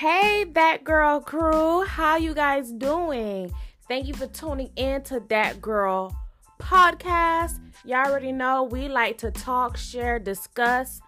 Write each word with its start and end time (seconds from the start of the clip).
Hey, 0.00 0.44
that 0.54 0.82
girl 0.82 1.20
crew, 1.20 1.84
how 1.84 2.16
you 2.16 2.32
guys 2.32 2.72
doing? 2.72 3.52
Thank 3.86 4.06
you 4.06 4.14
for 4.14 4.26
tuning 4.28 4.70
in 4.76 5.02
to 5.02 5.22
that 5.28 5.60
girl 5.60 6.16
podcast. 6.58 7.60
Y'all 7.84 8.06
already 8.06 8.32
know 8.32 8.62
we 8.62 8.88
like 8.88 9.18
to 9.18 9.30
talk, 9.30 9.76
share, 9.76 10.18
discuss 10.18 11.02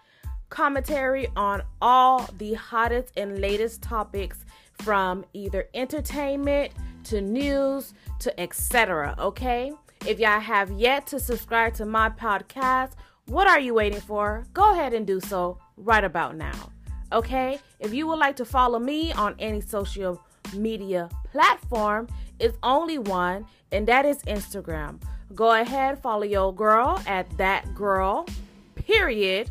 commentary 0.50 1.26
on 1.36 1.62
all 1.80 2.28
the 2.36 2.52
hottest 2.52 3.14
and 3.16 3.40
latest 3.40 3.80
topics 3.80 4.44
from 4.82 5.24
either 5.32 5.70
entertainment 5.72 6.72
to 7.04 7.22
news 7.22 7.94
to 8.18 8.38
etc. 8.38 9.14
Okay? 9.18 9.72
If 10.06 10.20
y'all 10.20 10.38
have 10.38 10.70
yet 10.70 11.06
to 11.06 11.18
subscribe 11.18 11.72
to 11.76 11.86
my 11.86 12.10
podcast, 12.10 12.90
what 13.24 13.46
are 13.46 13.58
you 13.58 13.72
waiting 13.72 14.02
for? 14.02 14.44
Go 14.52 14.72
ahead 14.72 14.92
and 14.92 15.06
do 15.06 15.18
so 15.18 15.56
right 15.78 16.04
about 16.04 16.36
now. 16.36 16.71
Okay? 17.12 17.58
If 17.80 17.92
you 17.92 18.06
would 18.06 18.18
like 18.18 18.36
to 18.36 18.44
follow 18.44 18.78
me 18.78 19.12
on 19.12 19.34
any 19.38 19.60
social 19.60 20.22
media 20.54 21.08
platform, 21.30 22.08
it's 22.38 22.56
only 22.62 22.98
one, 22.98 23.46
and 23.70 23.86
that 23.88 24.04
is 24.04 24.18
Instagram. 24.22 25.00
Go 25.34 25.52
ahead, 25.60 25.98
follow 26.02 26.24
your 26.24 26.54
girl 26.54 27.00
at 27.06 27.36
that 27.38 27.74
girl, 27.74 28.26
period, 28.74 29.50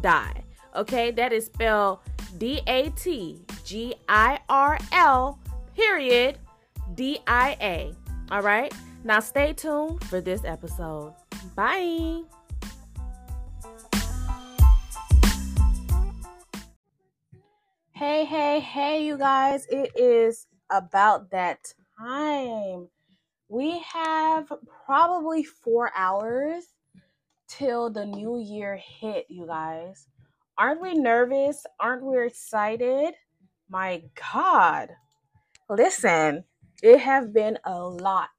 die. 0.00 0.42
Okay, 0.74 1.10
that 1.12 1.32
is 1.32 1.46
spelled 1.46 2.00
D 2.38 2.60
A 2.66 2.90
T 2.90 3.44
G 3.64 3.94
I 4.08 4.40
R 4.48 4.78
L, 4.92 5.38
period, 5.76 6.38
D 6.94 7.18
I 7.26 7.56
A. 7.60 7.94
All 8.30 8.42
right, 8.42 8.72
now 9.04 9.20
stay 9.20 9.52
tuned 9.52 10.02
for 10.04 10.20
this 10.20 10.44
episode. 10.44 11.14
Bye. 11.54 12.22
Hey, 17.94 18.24
hey, 18.24 18.58
hey, 18.58 19.04
you 19.04 19.18
guys, 19.18 19.66
it 19.66 19.92
is 19.94 20.46
about 20.70 21.30
that 21.30 21.74
time. 22.00 22.88
We 23.48 23.80
have 23.92 24.50
probably 24.86 25.44
four 25.44 25.92
hours 25.94 26.64
till 27.48 27.90
the 27.90 28.06
new 28.06 28.40
year 28.40 28.80
hit, 28.82 29.26
you 29.28 29.46
guys. 29.46 30.08
Aren't 30.56 30.80
we 30.80 30.94
nervous? 30.94 31.66
Aren't 31.78 32.02
we 32.02 32.24
excited? 32.24 33.12
My 33.68 34.02
God. 34.32 34.88
Listen, 35.68 36.44
it 36.82 36.98
have 36.98 37.34
been 37.34 37.58
a 37.64 37.78
lot 37.78 38.30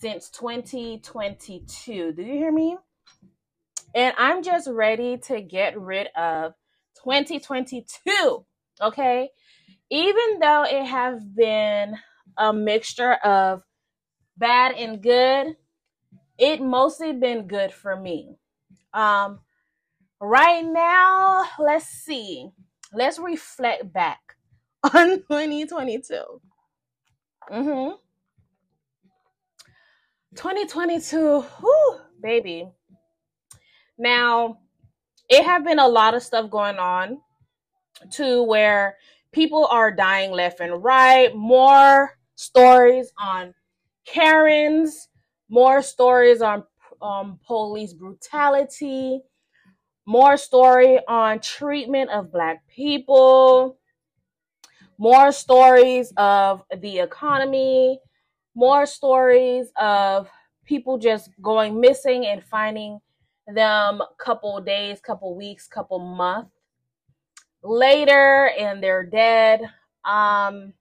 since 0.00 0.30
2022. 0.30 2.12
Do 2.12 2.22
you 2.22 2.32
hear 2.32 2.52
me? 2.52 2.78
And 3.94 4.14
I'm 4.16 4.42
just 4.42 4.66
ready 4.68 5.18
to 5.18 5.42
get 5.42 5.78
rid 5.78 6.08
of 6.16 6.54
2022. 7.04 8.46
Okay? 8.82 9.30
Even 9.90 10.38
though 10.40 10.64
it 10.64 10.84
have 10.84 11.34
been 11.34 11.96
a 12.36 12.52
mixture 12.52 13.14
of 13.14 13.62
bad 14.36 14.74
and 14.74 15.02
good, 15.02 15.56
it 16.38 16.60
mostly 16.60 17.12
been 17.12 17.46
good 17.46 17.72
for 17.72 17.94
me. 17.96 18.36
Um, 18.92 19.40
right 20.20 20.64
now, 20.64 21.44
let's 21.58 21.86
see. 21.86 22.50
Let's 22.92 23.18
reflect 23.18 23.92
back 23.92 24.20
on 24.82 25.20
2022. 25.20 26.14
Mm-hmm. 27.50 27.94
2022, 30.34 31.40
whew, 31.42 32.00
baby. 32.22 32.68
Now, 33.98 34.58
it 35.28 35.44
have 35.44 35.64
been 35.64 35.78
a 35.78 35.88
lot 35.88 36.14
of 36.14 36.22
stuff 36.22 36.50
going 36.50 36.78
on 36.78 37.18
to 38.12 38.42
where 38.42 38.96
people 39.32 39.66
are 39.70 39.90
dying 39.90 40.30
left 40.32 40.60
and 40.60 40.82
right. 40.82 41.34
More 41.34 42.18
stories 42.34 43.12
on 43.18 43.54
Karens, 44.06 45.08
more 45.48 45.82
stories 45.82 46.42
on 46.42 46.64
um, 47.00 47.38
police 47.46 47.92
brutality, 47.92 49.20
more 50.06 50.36
story 50.36 50.98
on 51.08 51.40
treatment 51.40 52.10
of 52.10 52.32
black 52.32 52.66
people, 52.68 53.78
more 54.98 55.32
stories 55.32 56.12
of 56.16 56.62
the 56.80 56.98
economy, 56.98 58.00
more 58.54 58.86
stories 58.86 59.72
of 59.80 60.28
people 60.64 60.98
just 60.98 61.30
going 61.40 61.80
missing 61.80 62.26
and 62.26 62.42
finding 62.44 63.00
them 63.52 64.00
couple 64.18 64.60
days, 64.60 65.00
couple 65.00 65.34
weeks, 65.36 65.66
couple 65.66 65.98
months 65.98 66.61
later 67.62 68.50
and 68.58 68.82
they're 68.82 69.04
dead. 69.04 69.60
Um 70.04 70.74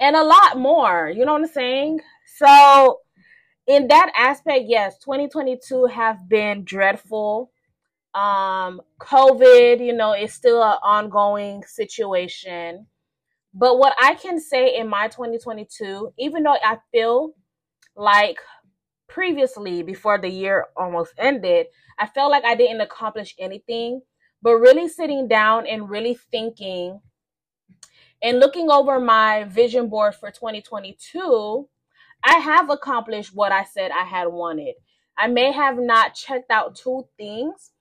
and 0.00 0.16
a 0.16 0.22
lot 0.22 0.58
more. 0.58 1.08
You 1.08 1.24
know 1.24 1.32
what 1.32 1.42
I'm 1.42 1.48
saying? 1.48 2.00
So, 2.36 3.00
in 3.66 3.88
that 3.88 4.12
aspect, 4.16 4.64
yes, 4.66 4.98
2022 4.98 5.86
have 5.86 6.28
been 6.28 6.64
dreadful. 6.64 7.50
Um, 8.14 8.80
COVID, 9.00 9.84
you 9.84 9.92
know, 9.92 10.12
is 10.12 10.32
still 10.32 10.62
an 10.62 10.78
ongoing 10.82 11.64
situation. 11.64 12.86
But 13.54 13.78
what 13.78 13.94
I 14.00 14.14
can 14.14 14.40
say 14.40 14.76
in 14.76 14.88
my 14.88 15.08
2022, 15.08 16.12
even 16.18 16.42
though 16.42 16.56
I 16.62 16.78
feel 16.92 17.34
like 17.96 18.38
previously, 19.08 19.82
before 19.82 20.18
the 20.18 20.28
year 20.28 20.66
almost 20.76 21.12
ended, 21.16 21.66
I 21.98 22.06
felt 22.06 22.30
like 22.30 22.44
I 22.44 22.56
didn't 22.56 22.80
accomplish 22.80 23.34
anything. 23.38 24.02
But 24.44 24.56
really 24.56 24.88
sitting 24.88 25.26
down 25.26 25.66
and 25.66 25.88
really 25.88 26.18
thinking 26.30 27.00
and 28.22 28.38
looking 28.40 28.70
over 28.70 29.00
my 29.00 29.44
vision 29.44 29.88
board 29.88 30.14
for 30.16 30.30
2022, 30.30 31.66
I 32.22 32.34
have 32.40 32.68
accomplished 32.68 33.34
what 33.34 33.52
I 33.52 33.64
said 33.64 33.90
I 33.90 34.04
had 34.04 34.28
wanted. 34.28 34.74
I 35.16 35.28
may 35.28 35.50
have 35.50 35.78
not 35.78 36.12
checked 36.12 36.50
out 36.50 36.76
two 36.76 37.08
things, 37.16 37.72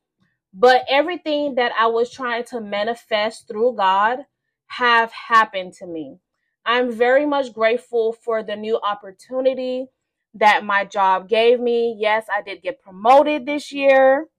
but 0.54 0.86
everything 0.90 1.56
that 1.56 1.74
I 1.78 1.88
was 1.88 2.10
trying 2.10 2.46
to 2.46 2.62
manifest 2.62 3.46
through 3.50 3.76
God 3.76 4.20
have 4.68 5.12
happened 5.12 5.74
to 5.80 5.86
me. 5.86 6.20
I'm 6.66 6.94
very 6.94 7.26
much 7.26 7.52
grateful 7.52 8.14
for 8.14 8.42
the 8.42 8.56
new 8.56 8.80
opportunity 8.82 9.88
that 10.36 10.64
my 10.64 10.86
job 10.86 11.28
gave 11.28 11.60
me. 11.60 11.98
Yes, 12.00 12.28
I 12.34 12.42
did 12.42 12.62
get 12.62 12.82
promoted 12.82 13.46
this 13.46 13.74
year. 13.74 14.30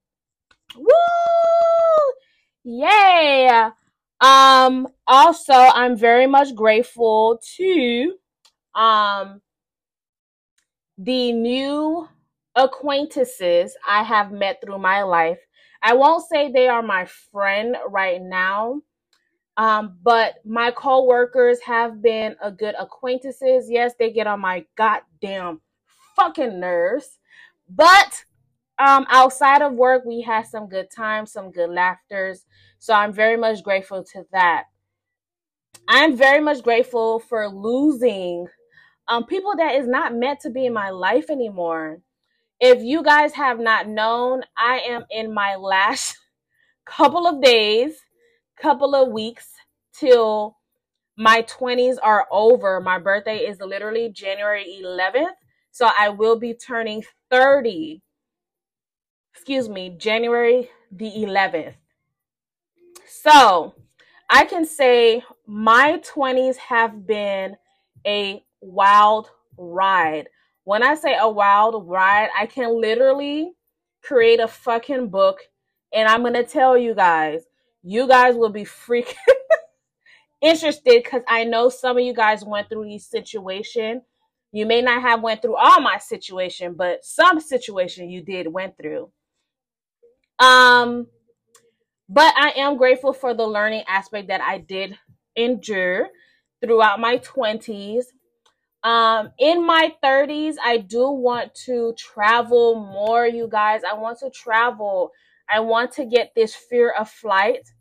Woo! 0.75 1.74
Yay! 2.65 3.71
Um, 4.21 4.89
also, 5.07 5.53
I'm 5.53 5.97
very 5.99 6.27
much 6.27 6.55
grateful 6.55 7.39
to 7.59 8.15
um, 8.75 9.43
the 10.97 11.33
new 11.33 12.09
acquaintances 12.57 13.77
I 13.87 14.03
have 14.03 14.33
met 14.33 14.63
through 14.65 14.79
my 14.79 15.03
life. 15.03 15.41
I 15.83 15.93
won't 15.93 16.27
say 16.27 16.51
they 16.51 16.69
are 16.69 16.83
my 16.83 17.07
friend 17.31 17.77
right 17.87 18.23
now, 18.23 18.81
um, 19.59 19.99
but 20.03 20.37
my 20.47 20.71
coworkers 20.71 21.61
have 21.61 22.01
been 22.01 22.35
a 22.43 22.51
good 22.51 22.75
acquaintances. 22.79 23.67
Yes, 23.69 23.93
they 23.99 24.11
get 24.11 24.27
on 24.27 24.41
my 24.41 24.65
goddamn 24.75 25.61
fucking 26.17 26.59
nerves, 26.61 27.19
but 27.69 28.25
um, 28.79 29.07
outside 29.09 29.62
of 29.62 29.73
work, 29.75 30.05
we 30.05 30.23
had 30.23 30.47
some 30.47 30.69
good 30.69 30.91
times, 30.91 31.33
some 31.33 31.51
good 31.51 31.71
laughters. 31.71 32.45
So 32.79 32.93
I'm 32.93 33.12
very 33.12 33.37
much 33.37 33.62
grateful 33.62 34.03
to 34.12 34.27
that. 34.33 34.65
I'm 35.87 36.17
very 36.17 36.41
much 36.41 36.62
grateful 36.62 37.21
for 37.21 37.49
losing 37.49 38.47
um, 39.09 39.25
people 39.27 39.55
that 39.57 39.75
is 39.75 39.87
not 39.87 40.15
meant 40.15 40.41
to 40.41 40.51
be 40.51 40.67
in 40.67 40.73
my 40.73 40.91
life 40.91 41.31
anymore. 41.31 42.01
If 42.61 42.83
you 42.83 43.03
guys 43.03 43.35
have 43.35 43.61
not 43.61 43.89
known, 43.89 44.43
I 44.56 44.79
am 44.88 45.05
in 45.11 45.32
my 45.32 45.56
last 45.56 46.17
couple 46.87 47.26
of 47.26 47.43
days, 47.43 47.97
couple 48.56 48.94
of 48.94 49.12
weeks 49.12 49.49
till 49.93 50.56
my 51.17 51.43
20s 51.43 51.97
are 52.03 52.26
over. 52.31 52.81
My 52.81 52.99
birthday 52.99 53.38
is 53.38 53.61
literally 53.61 54.11
January 54.11 54.81
11th. 54.82 55.35
So 55.71 55.91
I 55.99 56.09
will 56.09 56.38
be 56.38 56.55
turning 56.55 57.05
30 57.31 58.00
excuse 59.35 59.69
me, 59.69 59.91
January 59.91 60.71
the 60.93 61.11
11th. 61.11 61.75
So 63.07 63.75
I 64.31 64.45
can 64.45 64.65
say 64.65 65.25
my 65.47 66.01
20s 66.15 66.57
have 66.57 67.07
been 67.07 67.57
a 68.07 68.45
wild 68.61 69.31
ride. 69.59 70.29
When 70.63 70.83
I 70.83 70.95
say 70.95 71.17
a 71.19 71.29
wild 71.29 71.89
ride, 71.89 72.29
I 72.39 72.47
can 72.47 72.81
literally 72.81 73.53
create 74.03 74.39
a 74.39 74.49
fucking 74.49 75.09
book 75.09 75.41
and 75.93 76.09
I'm 76.09 76.23
going 76.23 76.35
to 76.35 76.45
tell 76.45 76.79
you 76.79 76.95
guys, 76.95 77.43
you 77.83 78.07
guys 78.07 78.37
will 78.37 78.51
be 78.51 78.65
freaking 78.65 79.15
interested 80.41 81.03
because 81.03 81.23
I 81.29 81.45
know 81.45 81.69
some 81.69 81.99
of 81.99 82.05
you 82.05 82.15
guys 82.15 82.45
went 82.45 82.69
through 82.69 82.85
these 82.85 83.07
situation. 83.07 84.03
You 84.53 84.65
may 84.65 84.81
not 84.81 85.03
have 85.03 85.23
went 85.23 85.43
through 85.43 85.57
all 85.57 85.81
my 85.81 85.99
situation, 85.99 86.75
but 86.75 87.05
some 87.05 87.41
situation 87.41 88.09
you 88.09 88.23
did 88.23 88.47
went 88.47 88.77
through. 88.77 89.11
Um, 90.39 91.07
but 92.09 92.35
I 92.37 92.53
am 92.57 92.77
grateful 92.77 93.13
for 93.13 93.35
the 93.35 93.47
learning 93.47 93.85
aspect 93.89 94.29
that 94.29 94.41
I 94.41 94.59
did 94.59 94.99
endure 95.37 96.09
throughout 96.61 97.01
my 97.01 97.19
20s. 97.19 98.05
Um, 98.83 99.31
in 99.39 99.67
my 99.67 99.95
30s, 100.03 100.57
I 100.63 100.77
do 100.79 101.09
want 101.11 101.55
to 101.67 101.95
travel 101.97 102.75
more, 102.75 103.27
you 103.27 103.49
guys. 103.49 103.81
I 103.91 103.95
want 103.95 104.19
to 104.19 104.31
travel. 104.31 105.11
I 105.51 105.61
want 105.61 105.93
to 105.93 106.05
get 106.05 106.33
this 106.35 106.55
fear 106.55 106.91
of 106.91 107.09
flight, 107.09 107.73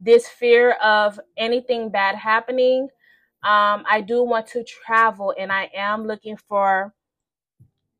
this 0.00 0.26
fear 0.26 0.72
of 0.82 1.20
anything 1.36 1.90
bad 1.90 2.16
happening. 2.16 2.88
Um, 3.42 3.84
I 3.88 4.00
do 4.06 4.22
want 4.24 4.46
to 4.48 4.64
travel, 4.64 5.34
and 5.38 5.52
I 5.52 5.70
am 5.74 6.06
looking 6.06 6.36
for 6.36 6.94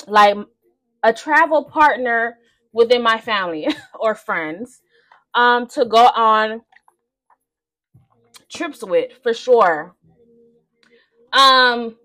like 0.07 0.37
a 1.03 1.13
travel 1.13 1.65
partner 1.65 2.39
within 2.79 3.03
my 3.03 3.19
family 3.19 3.67
or 4.01 4.15
friends 4.15 4.81
um, 5.35 5.67
to 5.67 5.85
go 5.85 6.07
on 6.07 6.63
trips 8.49 8.85
with 8.85 9.13
for 9.23 9.35
sure. 9.35 9.97
Um, 11.33 11.97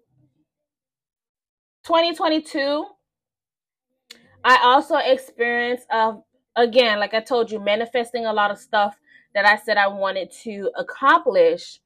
2022, 1.85 2.85
I 4.43 4.57
also 4.63 4.95
experienced 4.95 5.87
of 5.91 6.23
again, 6.55 6.99
like 6.99 7.13
I 7.13 7.19
told 7.21 7.51
you, 7.51 7.59
manifesting 7.59 8.25
a 8.25 8.33
lot 8.33 8.49
of 8.49 8.57
stuff 8.57 8.99
that 9.35 9.45
I 9.45 9.57
said 9.57 9.77
I 9.77 9.87
wanted 9.87 10.31
to 10.43 10.71
accomplish. 10.75 11.79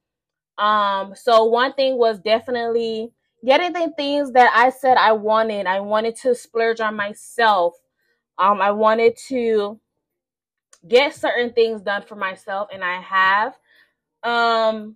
Um, 0.57 1.13
so 1.13 1.43
one 1.43 1.73
thing 1.73 1.97
was 1.97 2.19
definitely 2.19 3.11
getting 3.45 3.73
the 3.73 3.93
things 3.97 4.31
that 4.31 4.51
I 4.55 4.69
said 4.69 4.97
I 4.97 5.11
wanted. 5.11 5.67
I 5.67 5.81
wanted 5.81 6.15
to 6.17 6.33
splurge 6.33 6.79
on 6.79 6.95
myself. 6.95 7.75
Um, 8.39 8.61
I 8.61 8.71
wanted 8.71 9.17
to 9.27 9.79
get 10.87 11.15
certain 11.15 11.53
things 11.53 11.81
done 11.81 12.03
for 12.03 12.15
myself, 12.15 12.69
and 12.73 12.83
I 12.83 13.01
have. 13.01 13.57
Um, 14.23 14.95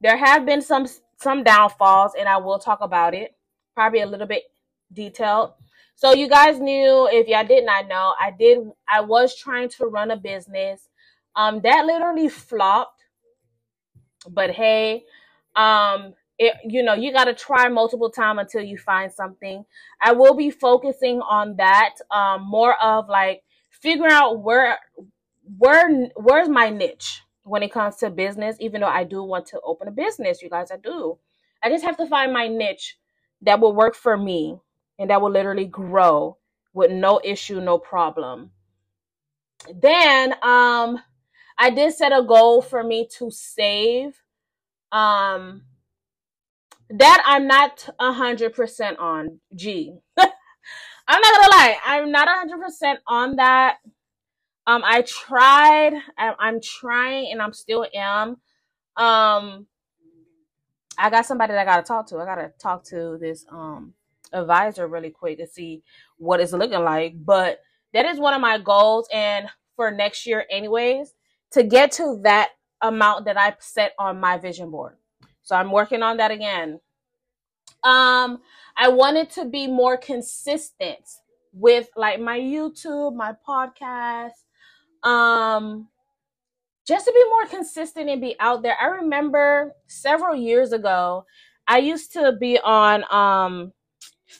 there 0.00 0.16
have 0.16 0.46
been 0.46 0.62
some 0.62 0.86
some 1.18 1.44
downfalls, 1.44 2.12
and 2.18 2.28
I 2.28 2.38
will 2.38 2.58
talk 2.58 2.80
about 2.80 3.14
it, 3.14 3.34
probably 3.74 4.00
a 4.00 4.06
little 4.06 4.26
bit 4.26 4.44
detailed. 4.92 5.52
So 5.94 6.14
you 6.14 6.28
guys 6.28 6.58
knew, 6.58 7.08
if 7.12 7.28
y'all 7.28 7.46
did 7.46 7.66
not 7.66 7.86
know, 7.86 8.14
I 8.18 8.30
did. 8.30 8.58
I 8.88 9.02
was 9.02 9.36
trying 9.36 9.68
to 9.70 9.86
run 9.86 10.10
a 10.10 10.16
business. 10.16 10.88
Um, 11.36 11.60
that 11.62 11.84
literally 11.86 12.28
flopped. 12.28 13.04
But 14.28 14.50
hey, 14.50 15.04
um, 15.54 16.14
it, 16.40 16.54
you 16.64 16.82
know, 16.82 16.94
you 16.94 17.12
got 17.12 17.26
to 17.26 17.34
try 17.34 17.68
multiple 17.68 18.10
times 18.10 18.40
until 18.40 18.62
you 18.62 18.78
find 18.78 19.12
something. 19.12 19.64
I 20.00 20.12
will 20.12 20.34
be 20.34 20.50
focusing 20.50 21.20
on 21.20 21.56
that. 21.56 21.96
Um, 22.10 22.42
more 22.48 22.82
of 22.82 23.08
like 23.08 23.42
figuring 23.70 24.10
out 24.12 24.40
where 24.40 24.78
where 25.58 26.08
where's 26.16 26.48
my 26.48 26.70
niche 26.70 27.22
when 27.44 27.62
it 27.62 27.72
comes 27.72 27.96
to 27.96 28.10
business 28.10 28.56
even 28.60 28.80
though 28.80 28.86
i 28.86 29.02
do 29.02 29.22
want 29.22 29.46
to 29.46 29.60
open 29.64 29.88
a 29.88 29.90
business 29.90 30.42
you 30.42 30.50
guys 30.50 30.70
i 30.70 30.76
do 30.76 31.18
i 31.62 31.68
just 31.68 31.84
have 31.84 31.96
to 31.96 32.06
find 32.06 32.32
my 32.32 32.46
niche 32.46 32.98
that 33.40 33.58
will 33.58 33.74
work 33.74 33.94
for 33.94 34.16
me 34.16 34.56
and 34.98 35.10
that 35.10 35.20
will 35.20 35.30
literally 35.30 35.64
grow 35.64 36.36
with 36.74 36.90
no 36.90 37.20
issue 37.24 37.60
no 37.60 37.78
problem 37.78 38.50
then 39.82 40.32
um 40.42 41.00
i 41.58 41.70
did 41.70 41.92
set 41.92 42.12
a 42.12 42.22
goal 42.22 42.62
for 42.62 42.84
me 42.84 43.08
to 43.10 43.30
save 43.30 44.22
um 44.92 45.62
that 46.90 47.22
i'm 47.26 47.46
not 47.46 47.88
a 48.00 48.12
hundred 48.12 48.54
percent 48.54 48.98
on 48.98 49.40
g 49.56 49.94
i'm 50.18 50.28
not 51.08 51.40
gonna 51.40 51.52
lie 51.52 51.76
i'm 51.86 52.12
not 52.12 52.28
a 52.28 52.32
hundred 52.32 52.60
percent 52.60 53.00
on 53.08 53.36
that 53.36 53.76
um, 54.66 54.82
I 54.86 55.02
tried. 55.02 55.94
I, 56.18 56.34
I'm 56.40 56.60
trying, 56.62 57.32
and 57.32 57.42
I'm 57.42 57.54
still 57.54 57.86
am. 57.94 58.30
Um, 58.96 59.66
I 60.98 61.10
got 61.10 61.26
somebody 61.26 61.52
that 61.54 61.60
I 61.62 61.66
gotta 61.66 61.84
talk 61.84 62.08
to. 62.08 62.18
I 62.18 62.26
gotta 62.26 62.52
talk 62.60 62.84
to 62.86 63.18
this 63.20 63.46
um 63.50 63.94
advisor 64.32 64.88
really 64.88 65.10
quick 65.10 65.38
to 65.38 65.46
see 65.48 65.82
what 66.18 66.40
it's 66.40 66.52
looking 66.52 66.84
like. 66.84 67.14
But 67.24 67.60
that 67.94 68.06
is 68.06 68.20
one 68.20 68.34
of 68.34 68.42
my 68.42 68.58
goals, 68.58 69.08
and 69.12 69.48
for 69.76 69.90
next 69.92 70.26
year, 70.26 70.46
anyways, 70.50 71.14
to 71.52 71.64
get 71.64 71.92
to 71.94 72.20
that 72.24 72.50
amount 72.82 73.26
that 73.26 73.38
I 73.38 73.56
set 73.60 73.94
on 73.98 74.20
my 74.20 74.38
vision 74.38 74.70
board. 74.70 74.96
So 75.42 75.56
I'm 75.56 75.72
working 75.72 76.02
on 76.02 76.18
that 76.18 76.30
again. 76.30 76.80
Um, 77.82 78.40
I 78.76 78.88
wanted 78.88 79.30
to 79.30 79.44
be 79.46 79.66
more 79.66 79.96
consistent 79.96 81.04
with 81.52 81.88
like 81.96 82.20
my 82.20 82.38
YouTube, 82.38 83.14
my 83.14 83.34
podcast, 83.46 84.32
um 85.02 85.88
just 86.86 87.06
to 87.06 87.12
be 87.12 87.24
more 87.30 87.46
consistent 87.46 88.10
and 88.10 88.20
be 88.20 88.34
out 88.40 88.62
there. 88.62 88.76
I 88.80 88.86
remember 88.86 89.74
several 89.86 90.34
years 90.34 90.72
ago, 90.72 91.24
I 91.68 91.78
used 91.78 92.12
to 92.14 92.32
be 92.32 92.58
on 92.58 93.04
um 93.10 93.72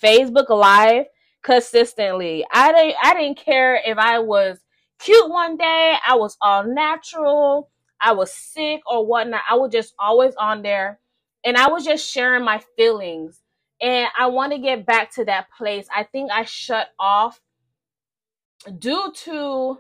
Facebook 0.03 0.49
Live 0.49 1.07
consistently. 1.43 2.45
I 2.53 2.73
didn't 2.73 2.97
I 3.03 3.15
didn't 3.15 3.39
care 3.39 3.81
if 3.85 3.99
I 3.99 4.19
was 4.19 4.59
cute 4.99 5.31
one 5.31 5.57
day, 5.57 5.97
I 6.07 6.15
was 6.17 6.37
all 6.41 6.65
natural, 6.65 7.71
I 8.01 8.13
was 8.13 8.33
sick 8.33 8.81
or 8.87 9.05
whatnot. 9.07 9.43
I 9.49 9.57
was 9.57 9.73
just 9.73 9.95
always 9.99 10.35
on 10.37 10.63
there 10.63 10.99
and 11.45 11.57
I 11.57 11.69
was 11.69 11.85
just 11.85 12.11
sharing 12.11 12.45
my 12.45 12.63
feelings. 12.77 13.41
And 13.83 14.09
I 14.19 14.27
want 14.27 14.53
to 14.53 14.59
get 14.59 14.85
back 14.85 15.13
to 15.15 15.25
that 15.25 15.47
place. 15.57 15.87
I 15.95 16.05
think 16.05 16.31
I 16.31 16.45
shut 16.45 16.89
off 16.99 17.41
due 18.79 19.13
to 19.25 19.79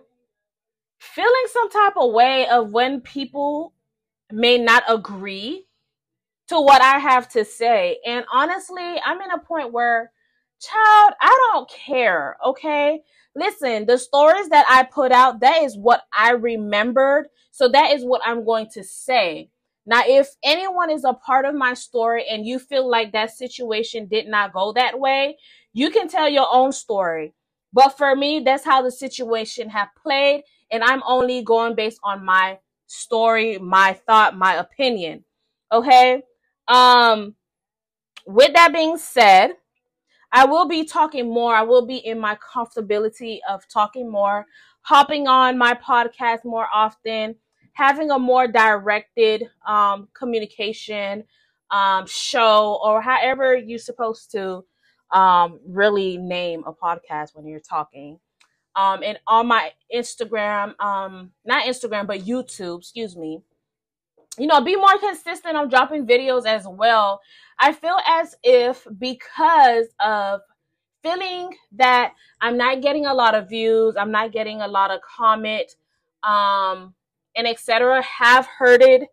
feeling 0.98 1.44
some 1.52 1.70
type 1.70 1.94
of 1.96 2.12
way 2.12 2.48
of 2.48 2.72
when 2.72 3.00
people 3.00 3.74
may 4.32 4.58
not 4.58 4.84
agree 4.88 5.66
to 6.48 6.60
what 6.60 6.82
I 6.82 6.98
have 6.98 7.28
to 7.30 7.44
say. 7.44 7.98
And 8.06 8.24
honestly, 8.32 8.96
I'm 9.04 9.20
in 9.20 9.30
a 9.30 9.38
point 9.38 9.72
where, 9.72 10.12
child, 10.60 11.14
I 11.20 11.50
don't 11.52 11.70
care, 11.70 12.36
okay? 12.44 13.02
Listen, 13.34 13.86
the 13.86 13.98
stories 13.98 14.48
that 14.48 14.66
I 14.68 14.82
put 14.82 15.12
out, 15.12 15.40
that 15.40 15.62
is 15.62 15.76
what 15.76 16.02
I 16.12 16.32
remembered. 16.32 17.28
So 17.52 17.68
that 17.68 17.92
is 17.92 18.04
what 18.04 18.22
I'm 18.24 18.44
going 18.44 18.68
to 18.74 18.82
say. 18.82 19.50
Now, 19.86 20.02
if 20.06 20.28
anyone 20.42 20.90
is 20.90 21.04
a 21.04 21.14
part 21.14 21.44
of 21.44 21.54
my 21.54 21.74
story 21.74 22.24
and 22.28 22.46
you 22.46 22.58
feel 22.58 22.88
like 22.88 23.12
that 23.12 23.30
situation 23.30 24.06
did 24.06 24.28
not 24.28 24.52
go 24.52 24.72
that 24.74 24.98
way, 24.98 25.38
you 25.72 25.90
can 25.90 26.08
tell 26.08 26.28
your 26.28 26.48
own 26.52 26.72
story. 26.72 27.34
But 27.72 27.96
for 27.96 28.14
me, 28.16 28.40
that's 28.40 28.64
how 28.64 28.82
the 28.82 28.90
situation 28.90 29.70
have 29.70 29.88
played 30.00 30.42
and 30.70 30.82
I'm 30.84 31.02
only 31.06 31.42
going 31.42 31.74
based 31.74 32.00
on 32.02 32.24
my 32.24 32.58
story, 32.86 33.58
my 33.58 33.92
thought, 34.06 34.36
my 34.36 34.54
opinion. 34.54 35.24
Okay? 35.72 36.22
Um 36.68 37.34
with 38.26 38.52
that 38.54 38.72
being 38.72 38.98
said, 38.98 39.52
I 40.32 40.44
will 40.44 40.68
be 40.68 40.84
talking 40.84 41.32
more. 41.32 41.54
I 41.54 41.62
will 41.62 41.86
be 41.86 41.96
in 41.96 42.18
my 42.18 42.36
comfortability 42.36 43.38
of 43.48 43.66
talking 43.68 44.10
more, 44.10 44.46
hopping 44.82 45.26
on 45.26 45.58
my 45.58 45.74
podcast 45.74 46.44
more 46.44 46.68
often, 46.72 47.34
having 47.72 48.10
a 48.10 48.18
more 48.18 48.46
directed 48.46 49.48
um, 49.66 50.08
communication 50.14 51.24
um, 51.70 52.06
show, 52.06 52.80
or 52.84 53.00
however 53.00 53.56
you're 53.56 53.78
supposed 53.78 54.30
to 54.32 54.64
um, 55.12 55.60
really 55.66 56.16
name 56.16 56.62
a 56.66 56.72
podcast 56.72 57.34
when 57.34 57.46
you're 57.46 57.60
talking 57.60 58.18
um, 58.76 59.02
and 59.02 59.18
on 59.26 59.46
my 59.48 59.72
Instagram, 59.94 60.80
um, 60.80 61.32
not 61.44 61.64
Instagram, 61.64 62.06
but 62.06 62.20
YouTube, 62.20 62.78
excuse 62.78 63.16
me. 63.16 63.42
You 64.38 64.46
know, 64.46 64.60
be 64.60 64.76
more 64.76 64.98
consistent 64.98 65.56
on 65.56 65.68
dropping 65.68 66.06
videos 66.06 66.46
as 66.46 66.66
well. 66.66 67.20
I 67.58 67.72
feel 67.72 67.98
as 68.08 68.34
if 68.42 68.86
because 68.98 69.86
of 70.00 70.40
feeling 71.02 71.54
that 71.72 72.12
I'm 72.40 72.56
not 72.56 72.80
getting 72.80 73.06
a 73.06 73.14
lot 73.14 73.34
of 73.34 73.48
views, 73.48 73.96
I'm 73.96 74.10
not 74.10 74.32
getting 74.32 74.60
a 74.60 74.68
lot 74.68 74.90
of 74.90 75.00
comment, 75.02 75.74
um, 76.22 76.94
and 77.36 77.46
etc. 77.46 78.02
have 78.02 78.46
hurted 78.46 79.06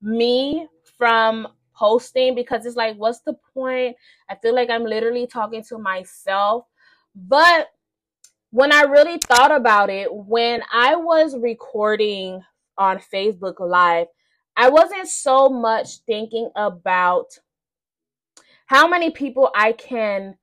me 0.00 0.66
from 0.98 1.48
posting 1.74 2.34
because 2.34 2.66
it's 2.66 2.76
like, 2.76 2.96
what's 2.96 3.20
the 3.20 3.34
point? 3.54 3.96
I 4.28 4.36
feel 4.36 4.54
like 4.54 4.70
I'm 4.70 4.84
literally 4.84 5.26
talking 5.26 5.64
to 5.64 5.78
myself. 5.78 6.66
But 7.14 7.68
when 8.50 8.72
I 8.72 8.82
really 8.82 9.18
thought 9.18 9.50
about 9.52 9.90
it, 9.90 10.12
when 10.12 10.62
I 10.72 10.96
was 10.96 11.36
recording 11.36 12.42
on 12.78 13.00
Facebook 13.12 13.60
Live, 13.60 14.06
I 14.56 14.68
wasn't 14.68 15.08
so 15.08 15.48
much 15.48 15.98
thinking 16.06 16.50
about 16.56 17.38
how 18.66 18.86
many 18.88 19.10
people 19.10 19.50
I 19.54 19.72
can, 19.72 20.36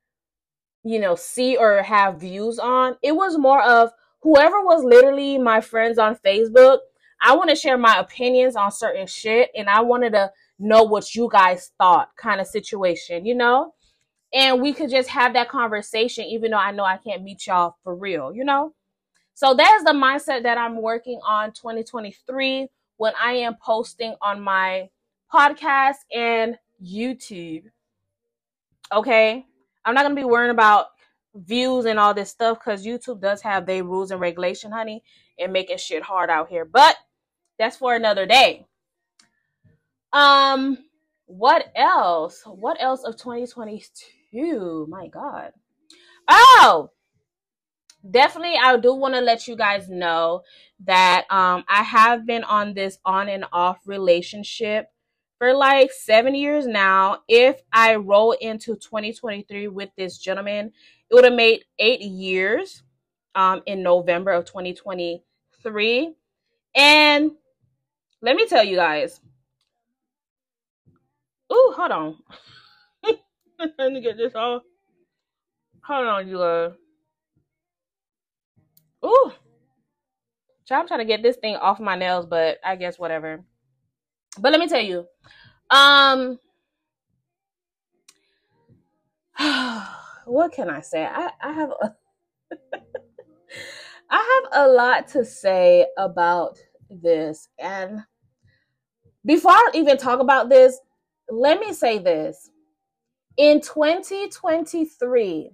you 0.84 1.00
know, 1.00 1.16
see 1.16 1.58
or 1.58 1.82
have 1.84 2.20
views 2.20 2.60
on. 2.60 2.96
It 3.02 3.16
was 3.16 3.38
more 3.38 3.64
of 3.64 3.92
whoever 4.22 4.62
was 4.62 4.84
literally 4.84 5.38
my 5.38 5.62
friends 5.62 5.98
on 5.98 6.16
Facebook. 6.26 6.80
I 7.22 7.36
want 7.36 7.50
to 7.50 7.56
share 7.56 7.78
my 7.78 7.98
opinions 8.00 8.56
on 8.56 8.72
certain 8.72 9.08
shit 9.08 9.50
and 9.56 9.70
I 9.70 9.82
wanted 9.82 10.14
to 10.14 10.32
know 10.58 10.84
what 10.84 11.16
you 11.16 11.30
guys 11.32 11.72
thought 11.78 12.10
kind 12.18 12.42
of 12.42 12.48
situation, 12.48 13.26
you 13.26 13.36
know? 13.36 13.74
and 14.34 14.62
we 14.62 14.74
could 14.74 14.90
just 14.90 15.10
have 15.10 15.34
that 15.34 15.50
conversation, 15.50 16.26
even 16.26 16.52
though 16.52 16.58
I 16.58 16.72
know 16.72 16.84
I 16.84 16.98
can't 16.98 17.24
meet 17.24 17.48
y'all 17.48 17.78
for 17.84 17.96
real, 17.96 18.34
you 18.34 18.44
know? 18.44 18.74
So 19.34 19.54
that 19.54 19.76
is 19.78 19.84
the 19.84 19.92
mindset 19.92 20.44
that 20.44 20.58
I'm 20.58 20.82
working 20.82 21.20
on 21.26 21.52
2023 21.54 22.68
when 23.00 23.14
I 23.20 23.32
am 23.34 23.56
posting 23.56 24.14
on 24.22 24.42
my 24.42 24.90
podcast, 25.32 25.98
and 26.14 26.58
YouTube. 26.84 27.64
Okay. 28.92 29.46
I'm 29.86 29.94
not 29.94 30.04
going 30.04 30.16
to 30.16 30.22
be 30.22 30.26
worrying 30.26 30.52
about 30.52 30.88
views 31.36 31.86
and 31.86 32.00
all 32.00 32.14
this 32.14 32.30
stuff 32.30 32.60
because 32.60 32.86
YouTube 32.86 33.22
does 33.22 33.42
have 33.42 33.66
their 33.66 33.84
rules 33.84 34.12
and 34.12 34.20
regulation, 34.20 34.72
honey, 34.72 35.04
and 35.38 35.54
making 35.54 35.78
shit 35.78 36.04
hard 36.04 36.30
out 36.30 36.50
here. 36.50 36.66
But 36.66 36.96
that's 37.58 37.78
for 37.78 37.96
another 37.96 38.26
day. 38.26 38.66
Um, 40.12 40.78
what 41.26 41.72
else? 41.76 42.42
What 42.46 42.78
else 42.82 43.04
of 43.04 43.16
2022? 43.18 44.88
My 44.90 45.08
God. 45.08 45.52
Oh, 46.28 46.92
definitely 48.10 48.56
i 48.62 48.78
do 48.78 48.94
want 48.94 49.14
to 49.14 49.22
let 49.22 49.48
you 49.48 49.56
guys 49.56 49.90
know 49.90 50.42
that 50.86 51.26
um 51.30 51.64
i 51.68 51.84
have 51.84 52.26
been 52.26 52.44
on 52.46 52.74
this 52.74 52.98
on 53.06 53.28
and 53.28 53.46
off 53.52 53.80
relationship 53.86 54.88
for 55.38 55.54
like 55.54 55.90
seven 55.92 56.36
years 56.36 56.68
now. 56.68 57.20
If 57.28 57.62
i 57.72 57.96
roll 57.96 58.34
into 58.34 58.76
2023 58.76 59.68
with 59.68 59.90
this 59.98 60.18
gentleman 60.18 60.72
it 61.10 61.16
would 61.16 61.24
have 61.26 61.34
made 61.34 61.64
eight 61.80 62.02
years 62.02 62.84
um 63.36 63.62
in 63.66 63.84
november 63.84 64.32
of 64.32 64.46
2023 64.46 66.14
and 66.76 67.32
let 68.22 68.36
me 68.36 68.46
tell 68.48 68.64
you 68.64 68.76
guys 68.76 69.20
oh 71.50 71.74
hold 71.76 71.92
on. 71.92 72.16
Let 73.78 73.92
me 73.92 74.00
get 74.00 74.16
this 74.16 74.36
off. 74.36 74.62
Hold 75.84 76.08
on 76.08 76.28
you 76.28 76.38
guys 76.38 76.72
Ooh. 79.06 79.32
I'm 80.76 80.88
trying 80.88 81.00
to 81.00 81.06
get 81.06 81.24
this 81.24 81.38
thing 81.38 81.56
off 81.56 81.80
my 81.80 81.96
nails, 81.96 82.26
but 82.26 82.58
I 82.64 82.76
guess 82.76 83.00
whatever. 83.00 83.44
But 84.40 84.52
let 84.52 84.60
me 84.60 84.68
tell 84.68 84.82
you, 84.82 85.08
um, 85.70 86.40
what 90.26 90.52
can 90.52 90.70
I 90.70 90.82
say? 90.82 91.06
I, 91.06 91.32
I 91.42 91.52
have 91.54 91.72
a, 91.72 91.96
I 94.10 94.42
have 94.54 94.66
a 94.66 94.72
lot 94.72 95.08
to 95.10 95.26
say 95.26 95.88
about 95.98 96.58
this, 96.90 97.48
and 97.60 98.02
before 99.26 99.52
I 99.52 99.72
even 99.76 99.98
talk 99.98 100.20
about 100.20 100.50
this, 100.50 100.80
let 101.30 101.60
me 101.60 101.74
say 101.74 102.00
this: 102.00 102.52
in 103.38 103.62
2023, 103.62 105.52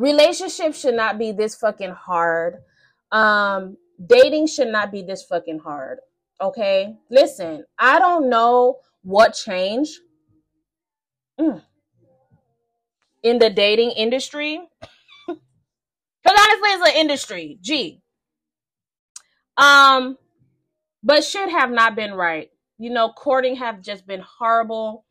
relationships 0.00 0.80
should 0.80 0.94
not 0.94 1.18
be 1.18 1.30
this 1.30 1.54
fucking 1.54 1.90
hard. 1.90 2.56
Um, 3.12 3.76
dating 4.04 4.46
should 4.46 4.68
not 4.68 4.90
be 4.90 5.02
this 5.02 5.22
fucking 5.24 5.58
hard. 5.58 5.98
Okay, 6.40 6.96
listen, 7.10 7.64
I 7.78 7.98
don't 7.98 8.30
know 8.30 8.78
what 9.02 9.34
changed 9.34 10.00
mm, 11.38 11.62
in 13.22 13.38
the 13.38 13.50
dating 13.50 13.90
industry. 13.92 14.60
Because 16.22 16.38
honestly, 16.38 16.68
it's 16.68 16.90
an 16.90 17.00
industry. 17.00 17.58
Gee. 17.62 18.02
Um, 19.56 20.18
but 21.02 21.24
should 21.24 21.48
have 21.48 21.70
not 21.70 21.96
been 21.96 22.12
right. 22.12 22.50
You 22.76 22.90
know, 22.90 23.08
courting 23.08 23.56
have 23.56 23.80
just 23.80 24.06
been 24.06 24.20
horrible. 24.20 25.06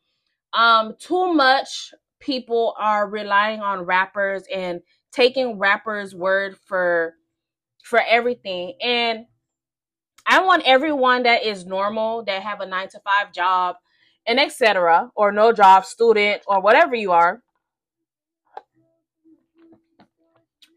Um, 0.52 0.94
too 1.00 1.34
much 1.34 1.92
people 2.20 2.74
are 2.78 3.08
relying 3.08 3.60
on 3.60 3.80
rappers 3.80 4.44
and 4.54 4.80
taking 5.12 5.58
rappers' 5.58 6.14
word 6.14 6.56
for 6.66 7.14
for 7.82 8.00
everything. 8.08 8.74
And 8.80 9.26
I 10.26 10.42
want 10.42 10.62
everyone 10.66 11.24
that 11.24 11.44
is 11.44 11.66
normal, 11.66 12.24
that 12.24 12.42
have 12.42 12.60
a 12.60 12.66
nine 12.66 12.88
to 12.90 13.00
five 13.00 13.32
job, 13.32 13.76
and 14.26 14.38
etc., 14.38 15.10
or 15.14 15.32
no 15.32 15.52
job, 15.52 15.84
student, 15.84 16.42
or 16.46 16.60
whatever 16.60 16.94
you 16.94 17.12
are. 17.12 17.42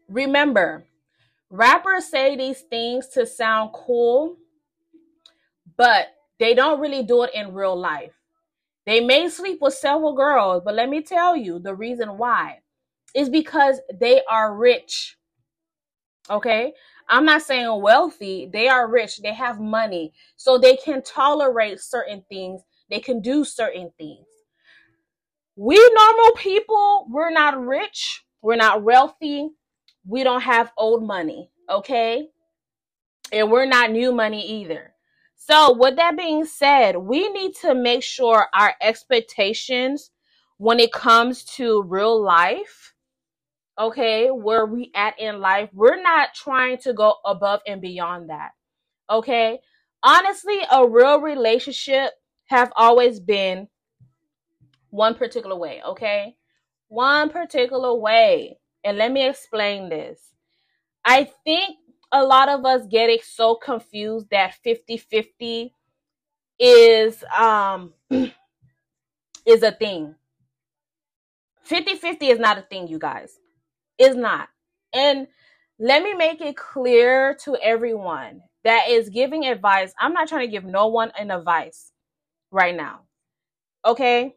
Remember, 0.08 0.84
rappers 1.50 2.06
say 2.06 2.36
these 2.36 2.62
things 2.62 3.08
to 3.08 3.26
sound 3.26 3.70
cool, 3.72 4.36
but 5.76 6.08
they 6.38 6.54
don't 6.54 6.80
really 6.80 7.02
do 7.02 7.22
it 7.22 7.30
in 7.34 7.54
real 7.54 7.78
life. 7.78 8.23
They 8.86 9.00
may 9.00 9.28
sleep 9.28 9.58
with 9.60 9.74
several 9.74 10.14
girls, 10.14 10.62
but 10.64 10.74
let 10.74 10.88
me 10.88 11.02
tell 11.02 11.36
you 11.36 11.58
the 11.58 11.74
reason 11.74 12.18
why 12.18 12.60
is 13.14 13.28
because 13.28 13.80
they 13.92 14.22
are 14.28 14.54
rich. 14.54 15.16
Okay? 16.28 16.74
I'm 17.08 17.24
not 17.24 17.42
saying 17.42 17.82
wealthy, 17.82 18.48
they 18.50 18.68
are 18.68 18.90
rich, 18.90 19.20
they 19.20 19.34
have 19.34 19.60
money, 19.60 20.12
so 20.36 20.56
they 20.56 20.76
can 20.76 21.02
tolerate 21.02 21.80
certain 21.80 22.24
things, 22.28 22.62
they 22.90 23.00
can 23.00 23.20
do 23.20 23.44
certain 23.44 23.90
things. 23.98 24.26
We 25.56 25.76
normal 25.94 26.32
people, 26.36 27.06
we're 27.10 27.30
not 27.30 27.60
rich, 27.60 28.24
we're 28.42 28.56
not 28.56 28.82
wealthy, 28.82 29.50
we 30.06 30.24
don't 30.24 30.40
have 30.40 30.72
old 30.78 31.06
money, 31.06 31.50
okay? 31.70 32.28
And 33.32 33.50
we're 33.50 33.66
not 33.66 33.90
new 33.90 34.12
money 34.12 34.62
either. 34.62 34.93
So, 35.46 35.74
with 35.74 35.96
that 35.96 36.16
being 36.16 36.46
said, 36.46 36.96
we 36.96 37.28
need 37.28 37.54
to 37.56 37.74
make 37.74 38.02
sure 38.02 38.46
our 38.54 38.74
expectations 38.80 40.10
when 40.56 40.80
it 40.80 40.90
comes 40.90 41.44
to 41.56 41.82
real 41.82 42.22
life, 42.22 42.94
okay, 43.78 44.28
where 44.28 44.64
we 44.64 44.90
at 44.94 45.20
in 45.20 45.40
life, 45.40 45.68
we're 45.74 46.00
not 46.00 46.32
trying 46.32 46.78
to 46.78 46.94
go 46.94 47.16
above 47.26 47.60
and 47.66 47.82
beyond 47.82 48.30
that. 48.30 48.52
Okay? 49.10 49.58
Honestly, 50.02 50.60
a 50.72 50.88
real 50.88 51.20
relationship 51.20 52.12
have 52.46 52.72
always 52.74 53.20
been 53.20 53.68
one 54.88 55.14
particular 55.14 55.56
way, 55.56 55.82
okay? 55.86 56.36
One 56.88 57.28
particular 57.28 57.94
way. 57.94 58.56
And 58.82 58.96
let 58.96 59.12
me 59.12 59.28
explain 59.28 59.90
this. 59.90 60.22
I 61.04 61.30
think 61.44 61.76
a 62.14 62.24
lot 62.24 62.48
of 62.48 62.64
us 62.64 62.86
get 62.86 63.10
it 63.10 63.24
so 63.24 63.56
confused 63.56 64.28
that 64.30 64.54
50-50 64.64 65.72
is 66.60 67.24
um 67.36 67.92
is 68.10 69.62
a 69.62 69.72
thing. 69.72 70.14
50-50 71.68 72.16
is 72.22 72.38
not 72.38 72.56
a 72.56 72.62
thing, 72.62 72.86
you 72.86 73.00
guys. 73.00 73.38
Is 73.98 74.14
not. 74.14 74.48
And 74.94 75.26
let 75.80 76.04
me 76.04 76.14
make 76.14 76.40
it 76.40 76.56
clear 76.56 77.36
to 77.42 77.56
everyone 77.60 78.42
that 78.62 78.88
is 78.88 79.08
giving 79.08 79.46
advice. 79.46 79.92
I'm 79.98 80.12
not 80.12 80.28
trying 80.28 80.46
to 80.46 80.52
give 80.52 80.64
no 80.64 80.86
one 80.86 81.10
an 81.18 81.32
advice 81.32 81.90
right 82.52 82.76
now. 82.76 83.00
Okay? 83.84 84.36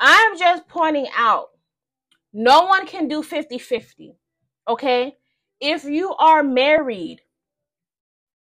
I'm 0.00 0.36
just 0.36 0.66
pointing 0.66 1.06
out 1.16 1.50
no 2.32 2.62
one 2.64 2.86
can 2.86 3.06
do 3.06 3.22
50 3.22 3.58
50. 3.58 4.16
Okay? 4.68 5.16
If 5.62 5.84
you 5.84 6.14
are 6.16 6.42
married, 6.42 7.22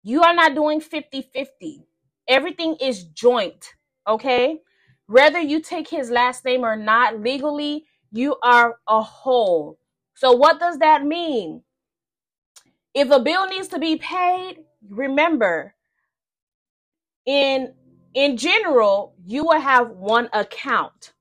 you 0.03 0.23
are 0.23 0.33
not 0.33 0.55
doing 0.55 0.81
50 0.81 1.21
50. 1.21 1.85
Everything 2.27 2.75
is 2.81 3.03
joint, 3.03 3.73
okay? 4.07 4.59
Whether 5.05 5.39
you 5.39 5.61
take 5.61 5.87
his 5.87 6.09
last 6.09 6.45
name 6.45 6.63
or 6.63 6.75
not, 6.75 7.19
legally, 7.19 7.85
you 8.11 8.37
are 8.43 8.77
a 8.87 9.01
whole. 9.01 9.79
So, 10.15 10.33
what 10.33 10.59
does 10.59 10.79
that 10.79 11.05
mean? 11.05 11.63
If 12.93 13.11
a 13.11 13.19
bill 13.19 13.47
needs 13.47 13.67
to 13.69 13.79
be 13.79 13.97
paid, 13.97 14.57
remember, 14.89 15.75
in 17.25 17.73
in 18.15 18.37
general, 18.37 19.15
you 19.25 19.45
will 19.45 19.59
have 19.61 19.91
one 19.91 20.29
account. 20.33 21.13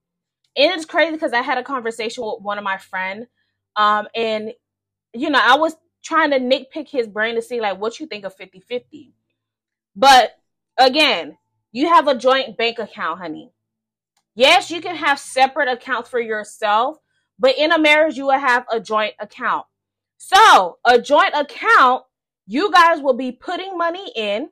And 0.57 0.73
it's 0.73 0.87
crazy 0.87 1.13
because 1.13 1.33
I 1.33 1.43
had 1.43 1.59
a 1.59 1.63
conversation 1.63 2.25
with 2.25 2.41
one 2.43 2.59
of 2.59 2.65
my 2.65 2.79
friends, 2.79 3.27
um, 3.77 4.09
and 4.15 4.53
you 5.15 5.31
know, 5.31 5.41
I 5.43 5.57
was 5.57 5.77
trying 6.03 6.31
to 6.31 6.39
nitpick 6.39 6.89
his 6.89 7.07
brain 7.07 7.35
to 7.35 7.43
see 7.43 7.61
like 7.61 7.79
what 7.79 8.01
you 8.01 8.07
think 8.07 8.25
of 8.25 8.37
50-50. 8.37 9.13
But 9.95 10.33
again, 10.79 11.37
you 11.73 11.89
have 11.89 12.09
a 12.09 12.17
joint 12.17 12.57
bank 12.57 12.79
account, 12.79 13.21
honey. 13.21 13.53
Yes, 14.35 14.71
you 14.71 14.81
can 14.81 14.97
have 14.97 15.19
separate 15.19 15.69
accounts 15.69 16.09
for 16.09 16.21
yourself, 16.21 16.99
but 17.39 17.57
in 17.59 17.73
a 17.73 17.79
marriage 17.79 18.17
you 18.17 18.27
will 18.27 18.39
have 18.39 18.65
a 18.71 18.81
joint 18.81 19.15
account. 19.21 19.67
So, 20.17 20.79
a 20.85 21.01
joint 21.01 21.35
account, 21.35 22.05
you 22.47 22.71
guys 22.71 23.01
will 23.01 23.15
be 23.15 23.33
putting 23.33 23.77
money 23.77 24.13
in 24.15 24.51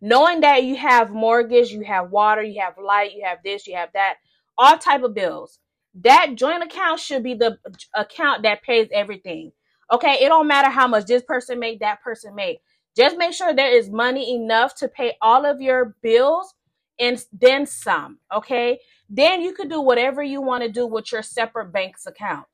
knowing 0.00 0.40
that 0.40 0.64
you 0.64 0.76
have 0.76 1.10
mortgage, 1.10 1.70
you 1.70 1.82
have 1.82 2.10
water, 2.10 2.42
you 2.42 2.60
have 2.60 2.76
light, 2.76 3.14
you 3.14 3.24
have 3.24 3.38
this, 3.42 3.66
you 3.66 3.74
have 3.74 3.88
that, 3.94 4.16
all 4.58 4.76
type 4.76 5.02
of 5.02 5.14
bills. 5.14 5.58
That 6.02 6.34
joint 6.34 6.62
account 6.62 7.00
should 7.00 7.22
be 7.22 7.34
the 7.34 7.58
account 7.94 8.42
that 8.42 8.62
pays 8.62 8.88
everything. 8.92 9.52
Okay, 9.92 10.18
it 10.20 10.28
don't 10.28 10.46
matter 10.46 10.70
how 10.70 10.86
much 10.86 11.06
this 11.06 11.22
person 11.22 11.58
made, 11.58 11.80
that 11.80 12.02
person 12.02 12.34
made. 12.34 12.58
Just 12.96 13.18
make 13.18 13.32
sure 13.32 13.52
there 13.52 13.76
is 13.76 13.90
money 13.90 14.34
enough 14.34 14.74
to 14.76 14.88
pay 14.88 15.14
all 15.20 15.44
of 15.44 15.60
your 15.60 15.96
bills 16.02 16.54
and 16.98 17.24
then 17.32 17.66
some. 17.66 18.18
Okay, 18.32 18.78
then 19.08 19.42
you 19.42 19.52
could 19.52 19.68
do 19.68 19.80
whatever 19.80 20.22
you 20.22 20.40
want 20.40 20.62
to 20.62 20.70
do 20.70 20.86
with 20.86 21.10
your 21.12 21.22
separate 21.22 21.72
bank's 21.72 22.06
account. 22.06 22.46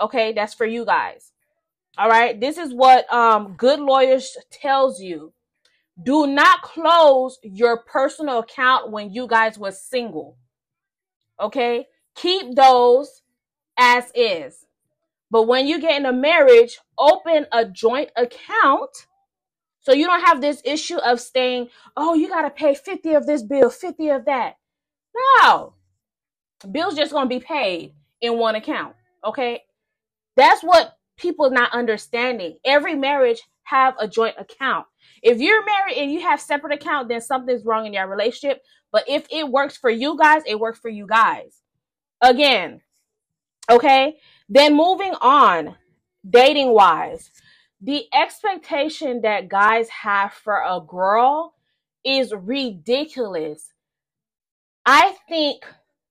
Okay, 0.00 0.32
that's 0.32 0.54
for 0.54 0.66
you 0.66 0.84
guys. 0.84 1.32
All 1.98 2.08
right, 2.08 2.38
this 2.40 2.56
is 2.56 2.72
what 2.72 3.12
um 3.12 3.54
good 3.56 3.80
lawyers 3.80 4.36
tells 4.50 5.00
you. 5.00 5.32
Do 6.02 6.26
not 6.26 6.62
close 6.62 7.38
your 7.42 7.82
personal 7.84 8.38
account 8.38 8.90
when 8.90 9.12
you 9.12 9.26
guys 9.26 9.58
were 9.58 9.72
single. 9.72 10.38
Okay? 11.38 11.86
Keep 12.14 12.54
those 12.56 13.22
as 13.76 14.10
is. 14.14 14.64
But 15.32 15.44
when 15.48 15.66
you 15.66 15.80
get 15.80 15.98
in 15.98 16.04
a 16.04 16.12
marriage, 16.12 16.78
open 16.98 17.46
a 17.52 17.64
joint 17.64 18.10
account 18.16 18.90
so 19.80 19.94
you 19.94 20.04
don't 20.04 20.20
have 20.26 20.42
this 20.42 20.60
issue 20.62 20.98
of 20.98 21.22
staying, 21.22 21.68
oh, 21.96 22.12
you 22.12 22.28
got 22.28 22.42
to 22.42 22.50
pay 22.50 22.74
50 22.74 23.14
of 23.14 23.26
this 23.26 23.42
bill, 23.42 23.70
50 23.70 24.10
of 24.10 24.26
that. 24.26 24.56
No. 25.42 25.72
Bill's 26.70 26.96
just 26.96 27.12
going 27.12 27.30
to 27.30 27.34
be 27.34 27.40
paid 27.40 27.94
in 28.20 28.38
one 28.38 28.56
account. 28.56 28.94
Okay? 29.24 29.62
That's 30.36 30.62
what 30.62 30.98
people 31.16 31.50
not 31.50 31.72
understanding. 31.72 32.58
Every 32.62 32.94
marriage 32.94 33.40
have 33.62 33.94
a 33.98 34.06
joint 34.06 34.36
account. 34.38 34.84
If 35.22 35.40
you're 35.40 35.64
married 35.64 35.96
and 35.96 36.12
you 36.12 36.20
have 36.20 36.42
separate 36.42 36.74
account, 36.74 37.08
then 37.08 37.22
something's 37.22 37.64
wrong 37.64 37.86
in 37.86 37.94
your 37.94 38.06
relationship. 38.06 38.60
But 38.92 39.04
if 39.08 39.26
it 39.30 39.48
works 39.48 39.78
for 39.78 39.88
you 39.88 40.18
guys, 40.18 40.42
it 40.46 40.60
works 40.60 40.78
for 40.78 40.90
you 40.90 41.06
guys. 41.06 41.62
Again, 42.20 42.82
okay? 43.70 44.18
Then 44.52 44.76
moving 44.76 45.14
on, 45.22 45.76
dating 46.28 46.74
wise, 46.74 47.30
the 47.80 48.04
expectation 48.12 49.22
that 49.22 49.48
guys 49.48 49.88
have 49.88 50.34
for 50.34 50.56
a 50.56 50.78
girl 50.78 51.54
is 52.04 52.34
ridiculous. 52.34 53.72
I 54.84 55.16
think, 55.26 55.64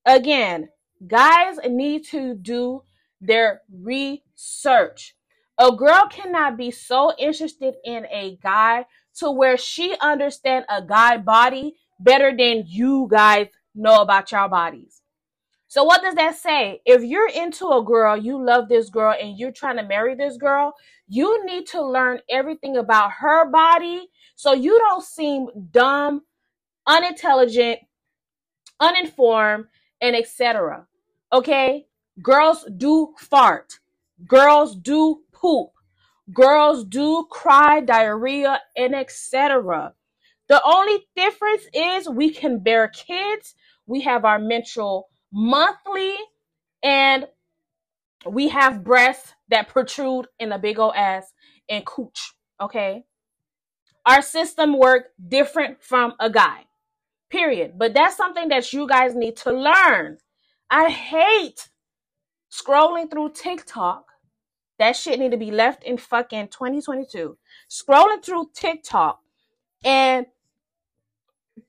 again, 0.07 0.69
guys 1.05 1.57
need 1.69 2.05
to 2.07 2.33
do 2.33 2.81
their 3.21 3.61
research. 3.71 5.15
A 5.59 5.71
girl 5.71 6.07
cannot 6.09 6.57
be 6.57 6.71
so 6.71 7.13
interested 7.19 7.75
in 7.85 8.07
a 8.07 8.39
guy 8.41 8.87
to 9.17 9.29
where 9.29 9.55
she 9.55 9.95
understand 10.01 10.65
a 10.67 10.81
guy 10.81 11.17
body 11.17 11.75
better 11.99 12.35
than 12.35 12.63
you 12.65 13.07
guys 13.07 13.49
know 13.75 14.01
about 14.01 14.31
your 14.31 14.49
bodies. 14.49 15.00
So 15.71 15.85
what 15.85 16.01
does 16.01 16.15
that 16.15 16.35
say? 16.35 16.81
If 16.85 17.01
you're 17.01 17.29
into 17.29 17.65
a 17.69 17.81
girl, 17.81 18.17
you 18.17 18.43
love 18.45 18.67
this 18.67 18.89
girl 18.89 19.15
and 19.17 19.39
you're 19.39 19.53
trying 19.53 19.77
to 19.77 19.83
marry 19.83 20.15
this 20.15 20.35
girl, 20.35 20.73
you 21.07 21.45
need 21.45 21.65
to 21.67 21.81
learn 21.81 22.19
everything 22.29 22.75
about 22.75 23.13
her 23.19 23.49
body 23.49 24.09
so 24.35 24.51
you 24.51 24.77
don't 24.77 25.01
seem 25.01 25.47
dumb, 25.71 26.23
unintelligent, 26.85 27.79
uninformed, 28.81 29.67
and 30.01 30.13
etc. 30.13 30.87
Okay? 31.31 31.85
Girls 32.21 32.65
do 32.75 33.13
fart. 33.17 33.79
Girls 34.27 34.75
do 34.75 35.21
poop. 35.31 35.69
Girls 36.33 36.83
do 36.83 37.25
cry, 37.31 37.79
diarrhea, 37.79 38.59
and 38.75 38.93
etc. 38.93 39.93
The 40.49 40.61
only 40.65 41.07
difference 41.15 41.63
is 41.73 42.09
we 42.09 42.31
can 42.31 42.59
bear 42.59 42.89
kids. 42.89 43.55
We 43.85 44.01
have 44.01 44.25
our 44.25 44.37
menstrual 44.37 45.07
monthly, 45.31 46.15
and 46.83 47.27
we 48.25 48.49
have 48.49 48.83
breasts 48.83 49.33
that 49.49 49.67
protrude 49.67 50.27
in 50.39 50.51
a 50.51 50.59
big 50.59 50.79
old 50.79 50.93
ass 50.95 51.31
and 51.69 51.85
cooch. 51.85 52.33
Okay. 52.59 53.05
Our 54.05 54.21
system 54.21 54.77
work 54.77 55.11
different 55.27 55.83
from 55.83 56.13
a 56.19 56.29
guy. 56.29 56.65
Period. 57.29 57.73
But 57.77 57.93
that's 57.93 58.17
something 58.17 58.49
that 58.49 58.73
you 58.73 58.87
guys 58.87 59.15
need 59.15 59.37
to 59.37 59.51
learn. 59.51 60.17
I 60.69 60.89
hate 60.89 61.69
scrolling 62.51 63.09
through 63.09 63.31
TikTok. 63.33 64.05
That 64.79 64.95
shit 64.95 65.19
need 65.19 65.31
to 65.31 65.37
be 65.37 65.51
left 65.51 65.83
in 65.83 65.97
fucking 65.97 66.47
2022. 66.47 67.37
Scrolling 67.69 68.23
through 68.23 68.49
TikTok 68.53 69.19
and 69.83 70.25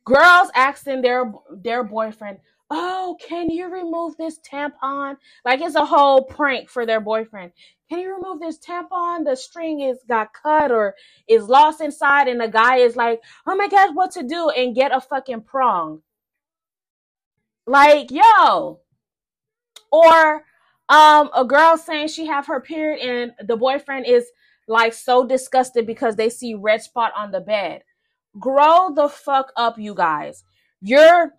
girls 0.04 0.50
asking 0.54 1.02
their 1.02 1.32
their 1.50 1.84
boyfriend, 1.84 2.38
"Oh, 2.72 3.18
can 3.20 3.50
you 3.50 3.68
remove 3.68 4.16
this 4.16 4.40
tampon?" 4.40 5.18
Like 5.44 5.60
it's 5.60 5.76
a 5.76 5.84
whole 5.84 6.24
prank 6.24 6.70
for 6.70 6.86
their 6.86 7.00
boyfriend. 7.00 7.52
Can 7.90 8.00
you 8.00 8.14
remove 8.16 8.40
this 8.40 8.58
tampon? 8.58 9.24
The 9.26 9.36
string 9.36 9.80
is 9.80 9.98
got 10.08 10.32
cut 10.32 10.72
or 10.72 10.94
is 11.28 11.44
lost 11.48 11.82
inside, 11.82 12.28
and 12.28 12.40
the 12.40 12.48
guy 12.48 12.78
is 12.78 12.96
like, 12.96 13.20
"Oh 13.46 13.56
my 13.56 13.68
god, 13.68 13.94
what 13.94 14.12
to 14.12 14.22
do?" 14.24 14.50
and 14.50 14.74
get 14.74 14.96
a 14.96 15.00
fucking 15.02 15.42
prong. 15.42 16.02
Like, 17.66 18.10
yo. 18.10 18.80
Or 19.92 20.44
um 20.88 21.30
a 21.34 21.44
girl 21.44 21.76
saying 21.78 22.08
she 22.08 22.26
have 22.26 22.46
her 22.46 22.60
period 22.60 23.00
and 23.00 23.48
the 23.48 23.56
boyfriend 23.56 24.06
is 24.06 24.26
like 24.68 24.94
so 24.94 25.26
disgusted 25.26 25.86
because 25.86 26.16
they 26.16 26.30
see 26.30 26.54
red 26.54 26.82
spot 26.82 27.12
on 27.16 27.30
the 27.30 27.40
bed. 27.40 27.82
Grow 28.38 28.92
the 28.94 29.08
fuck 29.08 29.52
up, 29.56 29.78
you 29.78 29.94
guys. 29.94 30.44
You're 30.80 31.34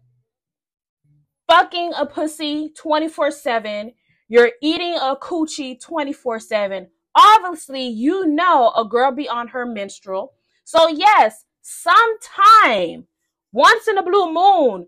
fucking 1.53 1.93
a 1.95 2.03
pussy 2.03 2.71
24 2.75 3.29
7. 3.29 3.93
You're 4.27 4.53
eating 4.63 4.95
a 4.95 5.15
coochie 5.15 5.79
24 5.79 6.39
7. 6.39 6.87
Obviously, 7.15 7.87
you 7.87 8.25
know 8.25 8.71
a 8.75 8.83
girl 8.83 9.11
be 9.11 9.29
on 9.29 9.49
her 9.49 9.63
menstrual. 9.63 10.33
So, 10.63 10.87
yes, 10.87 11.45
sometime, 11.61 13.05
once 13.51 13.87
in 13.87 13.99
a 13.99 14.03
blue 14.03 14.33
moon, 14.33 14.87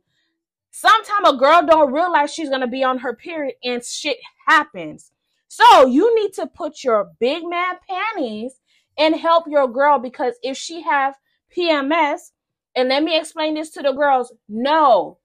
sometime 0.72 1.26
a 1.26 1.38
girl 1.38 1.62
don't 1.64 1.94
realize 1.94 2.34
she's 2.34 2.50
going 2.50 2.62
to 2.62 2.68
be 2.68 2.84
on 2.84 2.98
her 2.98 3.16
period 3.16 3.54
and 3.64 3.86
shit 3.86 4.18
happens. 4.48 5.12
So, 5.48 5.86
you 5.86 6.16
need 6.16 6.34
to 6.34 6.48
put 6.48 6.84
your 6.84 7.12
big 7.20 7.44
man 7.48 7.76
panties 7.88 8.60
and 8.98 9.16
help 9.16 9.46
your 9.48 9.68
girl 9.68 10.00
because 10.00 10.34
if 10.42 10.58
she 10.58 10.82
have 10.82 11.14
PMS, 11.56 12.32
and 12.76 12.90
let 12.90 13.04
me 13.04 13.18
explain 13.18 13.54
this 13.54 13.70
to 13.70 13.84
the 13.84 13.94
girls. 13.94 14.34
No, 14.50 15.20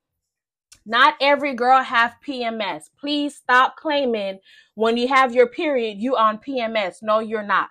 not 0.91 1.15
every 1.21 1.55
girl 1.55 1.83
have 1.83 2.17
PMS. 2.27 2.85
Please 2.99 3.37
stop 3.37 3.77
claiming 3.77 4.41
when 4.75 4.97
you 4.97 5.09
have 5.09 5.35
your 5.35 5.47
period, 5.47 5.99
you 5.99 6.17
on 6.17 6.39
PMS. 6.39 6.97
No, 7.01 7.21
you're 7.21 7.43
not. 7.43 7.69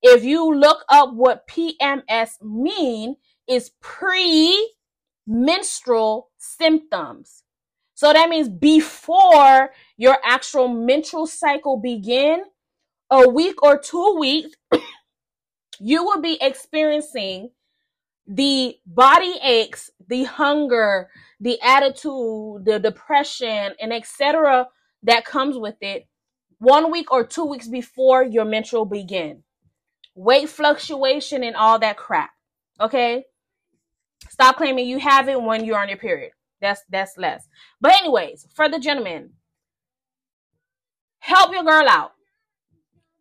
If 0.00 0.24
you 0.24 0.54
look 0.54 0.84
up 0.88 1.12
what 1.12 1.46
PMS 1.46 2.42
mean, 2.42 3.16
is 3.48 3.70
pre-menstrual 3.80 6.30
symptoms. 6.36 7.42
So 7.94 8.12
that 8.12 8.28
means 8.28 8.48
before 8.48 9.70
your 9.96 10.18
actual 10.24 10.68
menstrual 10.68 11.26
cycle 11.26 11.78
begin, 11.78 12.44
a 13.10 13.28
week 13.28 13.60
or 13.62 13.78
two 13.78 14.16
weeks, 14.18 14.50
you 15.80 16.04
will 16.04 16.20
be 16.20 16.36
experiencing 16.40 17.50
the 18.28 18.76
body 18.86 19.34
aches, 19.42 19.90
the 20.06 20.24
hunger, 20.24 21.08
the 21.40 21.58
attitude, 21.62 22.64
the 22.66 22.78
depression, 22.78 23.72
and 23.80 23.92
etc. 23.92 24.68
that 25.02 25.24
comes 25.24 25.56
with 25.56 25.76
it 25.80 26.06
one 26.58 26.90
week 26.90 27.10
or 27.10 27.24
two 27.26 27.44
weeks 27.44 27.68
before 27.68 28.22
your 28.22 28.44
menstrual 28.44 28.84
begin. 28.84 29.42
Weight 30.14 30.48
fluctuation 30.48 31.42
and 31.42 31.56
all 31.56 31.78
that 31.78 31.96
crap. 31.96 32.30
Okay? 32.80 33.24
Stop 34.28 34.56
claiming 34.56 34.86
you 34.86 34.98
have 34.98 35.28
it 35.28 35.40
when 35.40 35.64
you're 35.64 35.78
on 35.78 35.88
your 35.88 35.98
period. 35.98 36.32
That's 36.60 36.82
that's 36.90 37.16
less. 37.16 37.48
But 37.80 37.94
anyways, 38.00 38.46
for 38.54 38.68
the 38.68 38.80
gentlemen, 38.80 39.30
help 41.20 41.52
your 41.52 41.62
girl 41.62 41.88
out. 41.88 42.12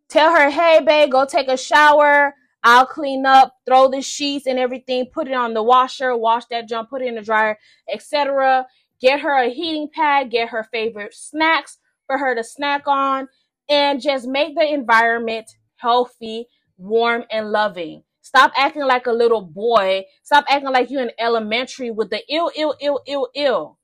Tell 0.10 0.32
her, 0.32 0.50
hey 0.50 0.82
babe, 0.84 1.12
go 1.12 1.26
take 1.26 1.48
a 1.48 1.58
shower 1.58 2.34
I'll 2.70 2.86
clean 2.86 3.26
up, 3.26 3.56
throw 3.66 3.88
the 3.88 4.02
sheets 4.02 4.46
and 4.46 4.60
everything, 4.60 5.06
put 5.06 5.30
it 5.30 5.34
on 5.34 5.54
the 5.54 5.64
washer, 5.64 6.18
wash 6.18 6.44
that 6.48 6.68
junk, 6.68 6.90
put 6.90 7.02
it 7.02 7.08
in 7.08 7.16
the 7.16 7.22
dryer, 7.22 7.58
etc. 7.90 8.68
Get 9.00 9.22
her 9.22 9.42
a 9.42 9.48
heating 9.48 9.88
pad, 9.90 10.32
get 10.32 10.50
her 10.50 10.68
favorite 10.70 11.14
snacks 11.14 11.78
for 12.08 12.18
her 12.18 12.36
to 12.36 12.44
snack 12.44 12.86
on, 12.86 13.30
and 13.70 14.02
just 14.02 14.28
make 14.28 14.54
the 14.54 14.70
environment 14.70 15.50
healthy, 15.78 16.50
warm, 16.78 17.24
and 17.32 17.54
loving. 17.54 18.04
Stop 18.22 18.52
acting 18.58 18.84
like 18.84 19.08
a 19.08 19.14
little 19.14 19.44
boy. 19.44 20.04
Stop 20.22 20.44
acting 20.50 20.74
like 20.74 20.90
you're 20.90 21.04
in 21.04 21.12
elementary 21.18 21.90
with 21.90 22.10
the 22.10 22.22
ill, 22.30 22.52
ill, 22.54 22.76
ill, 22.82 23.00
ill, 23.08 23.30
ill. 23.34 23.78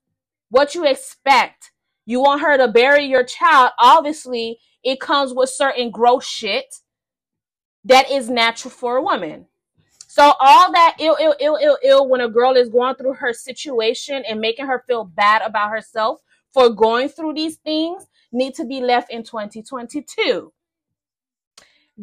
What 0.50 0.76
you 0.76 0.86
expect? 0.86 1.72
You 2.06 2.20
want 2.20 2.42
her 2.42 2.58
to 2.58 2.68
bury 2.68 3.06
your 3.06 3.24
child. 3.24 3.72
Obviously, 3.80 4.60
it 4.84 5.00
comes 5.00 5.34
with 5.34 5.48
certain 5.48 5.90
gross 5.90 6.26
shit 6.26 6.82
that 7.86 8.10
is 8.10 8.30
natural 8.30 8.72
for 8.72 8.98
a 8.98 9.02
woman. 9.02 9.48
So 10.08 10.34
all 10.40 10.72
that 10.74 10.98
ill, 11.00 11.18
ill, 11.20 11.36
ill, 11.40 11.58
ill, 11.62 11.78
ill 11.84 12.08
when 12.08 12.22
a 12.22 12.30
girl 12.30 12.56
is 12.56 12.70
going 12.70 12.96
through 12.96 13.16
her 13.16 13.34
situation 13.34 14.24
and 14.28 14.40
making 14.40 14.68
her 14.68 14.84
feel 14.88 15.04
bad 15.06 15.42
about 15.42 15.72
herself 15.72 16.20
for 16.54 16.70
going 16.70 17.10
through 17.10 17.34
these 17.34 17.58
things 17.58 18.06
need 18.32 18.54
to 18.56 18.66
be 18.66 18.80
left 18.80 19.12
in 19.12 19.24
2022. 19.24 20.54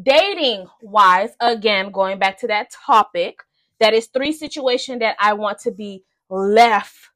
Dating 0.03 0.67
wise, 0.83 1.31
again, 1.41 1.91
going 1.91 2.19
back 2.19 2.39
to 2.39 2.47
that 2.49 2.71
topic, 2.71 3.43
that 3.79 3.95
is 3.95 4.07
three 4.07 4.33
situations 4.33 5.01
that 5.01 5.17
I 5.19 5.33
want 5.35 5.59
to 5.61 5.71
be 5.71 6.05
left 6.29 7.11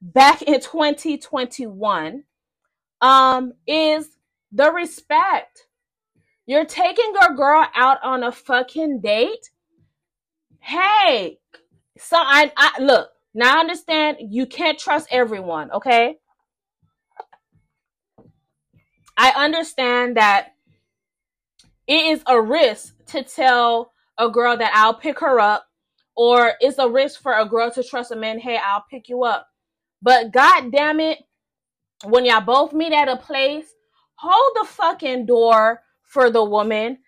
back 0.00 0.42
in 0.42 0.60
2021 0.60 2.24
um, 3.00 3.52
is 3.66 4.16
the 4.50 4.70
respect 4.72 5.66
you're 6.52 6.66
taking 6.66 7.14
your 7.18 7.34
girl 7.34 7.66
out 7.74 7.96
on 8.04 8.22
a 8.22 8.30
fucking 8.30 9.00
date. 9.00 9.50
hey, 10.60 11.38
so 11.96 12.16
I, 12.18 12.52
I 12.58 12.78
look 12.78 13.08
now. 13.32 13.56
I 13.56 13.60
understand 13.60 14.18
you 14.20 14.44
can't 14.44 14.78
trust 14.78 15.08
everyone. 15.10 15.70
Okay, 15.70 16.18
I 19.16 19.30
understand 19.30 20.18
that 20.18 20.54
it 21.86 22.04
is 22.06 22.22
a 22.26 22.38
risk 22.40 22.94
to 23.06 23.22
tell 23.22 23.94
a 24.18 24.28
girl 24.28 24.54
that 24.58 24.72
I'll 24.74 24.94
pick 24.94 25.20
her 25.20 25.40
up, 25.40 25.66
or 26.14 26.52
it's 26.60 26.78
a 26.78 26.88
risk 26.88 27.22
for 27.22 27.32
a 27.32 27.46
girl 27.46 27.70
to 27.70 27.82
trust 27.82 28.12
a 28.12 28.16
man. 28.16 28.38
Hey, 28.38 28.58
I'll 28.62 28.84
pick 28.90 29.08
you 29.08 29.24
up. 29.24 29.48
But 30.02 30.32
god 30.32 30.70
damn 30.70 31.00
it, 31.00 31.18
when 32.04 32.26
y'all 32.26 32.42
both 32.42 32.74
meet 32.74 32.92
at 32.92 33.08
a 33.08 33.16
place, 33.16 33.72
hold 34.16 34.52
the 34.56 34.68
fucking 34.70 35.24
door 35.24 35.80
for 36.12 36.30
the 36.30 36.44
woman 36.44 36.98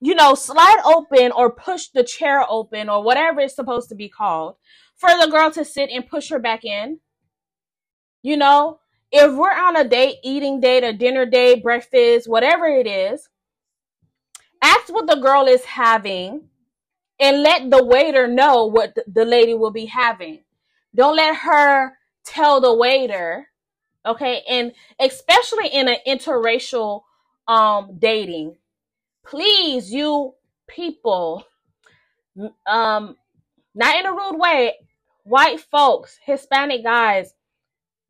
you 0.00 0.14
know, 0.14 0.34
slide 0.34 0.80
open 0.84 1.32
or 1.32 1.50
push 1.50 1.88
the 1.88 2.04
chair 2.04 2.44
open 2.48 2.88
or 2.88 3.02
whatever 3.02 3.40
it's 3.40 3.54
supposed 3.54 3.88
to 3.88 3.94
be 3.94 4.08
called 4.08 4.54
for 4.96 5.10
the 5.10 5.30
girl 5.30 5.50
to 5.50 5.64
sit 5.64 5.90
and 5.90 6.06
push 6.08 6.28
her 6.30 6.38
back 6.38 6.64
in. 6.64 7.00
You 8.22 8.36
know, 8.36 8.78
if 9.10 9.32
we're 9.34 9.50
on 9.50 9.76
a 9.76 9.88
date, 9.88 10.16
eating 10.22 10.60
date, 10.60 10.84
a 10.84 10.92
dinner 10.92 11.26
date, 11.26 11.62
breakfast, 11.62 12.28
whatever 12.28 12.66
it 12.66 12.86
is, 12.86 13.28
ask 14.62 14.92
what 14.92 15.06
the 15.06 15.20
girl 15.20 15.46
is 15.46 15.64
having 15.64 16.48
and 17.18 17.42
let 17.42 17.70
the 17.70 17.84
waiter 17.84 18.28
know 18.28 18.66
what 18.66 18.96
the 19.06 19.24
lady 19.24 19.54
will 19.54 19.70
be 19.72 19.86
having. 19.86 20.44
Don't 20.94 21.16
let 21.16 21.36
her 21.36 21.94
tell 22.24 22.60
the 22.60 22.74
waiter, 22.74 23.48
okay? 24.06 24.42
And 24.48 24.72
especially 25.00 25.68
in 25.68 25.88
an 25.88 25.96
interracial 26.06 27.02
um 27.48 27.96
dating, 27.98 28.56
please, 29.26 29.90
you 29.92 30.34
people, 30.68 31.44
um, 32.66 33.16
not 33.74 33.98
in 33.98 34.06
a 34.06 34.12
rude 34.12 34.38
way, 34.38 34.74
white 35.24 35.60
folks, 35.60 36.18
Hispanic 36.24 36.84
guys, 36.84 37.34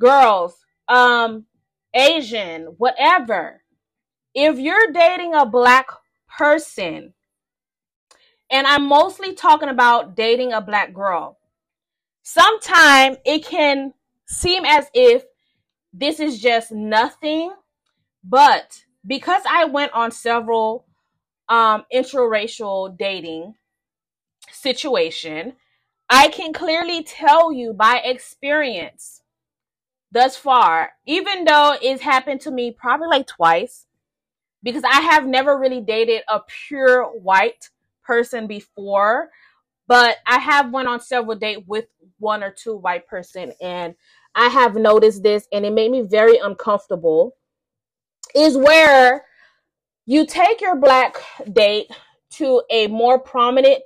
girls, 0.01 0.57
um, 0.88 1.46
Asian, 1.94 2.74
whatever. 2.79 3.62
If 4.35 4.59
you're 4.59 4.92
dating 4.92 5.35
a 5.35 5.46
black 5.46 5.87
person, 6.37 7.14
and 8.51 8.66
I'm 8.66 8.87
mostly 8.87 9.35
talking 9.35 9.68
about 9.68 10.16
dating 10.16 10.53
a 10.53 10.61
black 10.61 10.94
girl, 10.94 11.38
sometimes 12.22 13.18
it 13.24 13.44
can 13.44 13.92
seem 14.27 14.64
as 14.64 14.87
if 14.94 15.24
this 15.92 16.20
is 16.20 16.40
just 16.40 16.70
nothing, 16.70 17.53
but 18.22 18.85
because 19.06 19.42
I 19.48 19.64
went 19.64 19.92
on 19.92 20.11
several 20.11 20.84
um, 21.48 21.84
interracial 21.92 22.96
dating 22.96 23.54
situation, 24.50 25.54
I 26.11 26.28
can 26.28 26.52
clearly 26.52 27.02
tell 27.02 27.52
you 27.52 27.72
by 27.72 28.00
experience 28.04 29.22
thus 30.11 30.37
far, 30.37 30.90
even 31.06 31.44
though 31.44 31.76
it's 31.80 32.02
happened 32.02 32.40
to 32.42 32.50
me 32.50 32.70
probably 32.70 33.08
like 33.08 33.26
twice, 33.26 33.87
because 34.62 34.82
I 34.84 35.00
have 35.00 35.26
never 35.26 35.58
really 35.58 35.80
dated 35.80 36.22
a 36.28 36.40
pure 36.66 37.04
white 37.04 37.68
person 38.02 38.46
before, 38.46 39.30
but 39.87 40.16
I 40.26 40.38
have 40.38 40.72
went 40.72 40.88
on 40.88 41.00
several 41.00 41.37
dates 41.37 41.62
with 41.66 41.87
one 42.18 42.42
or 42.42 42.50
two 42.50 42.76
white 42.76 43.06
person 43.06 43.52
and 43.61 43.94
I 44.34 44.48
have 44.48 44.74
noticed 44.74 45.22
this 45.22 45.46
and 45.52 45.64
it 45.64 45.72
made 45.72 45.90
me 45.90 46.02
very 46.02 46.38
uncomfortable 46.38 47.34
is 48.34 48.56
where 48.56 49.24
you 50.06 50.26
take 50.26 50.60
your 50.60 50.76
black 50.76 51.16
date 51.52 51.90
to 52.30 52.62
a 52.70 52.86
more 52.86 53.18
prominent 53.18 53.82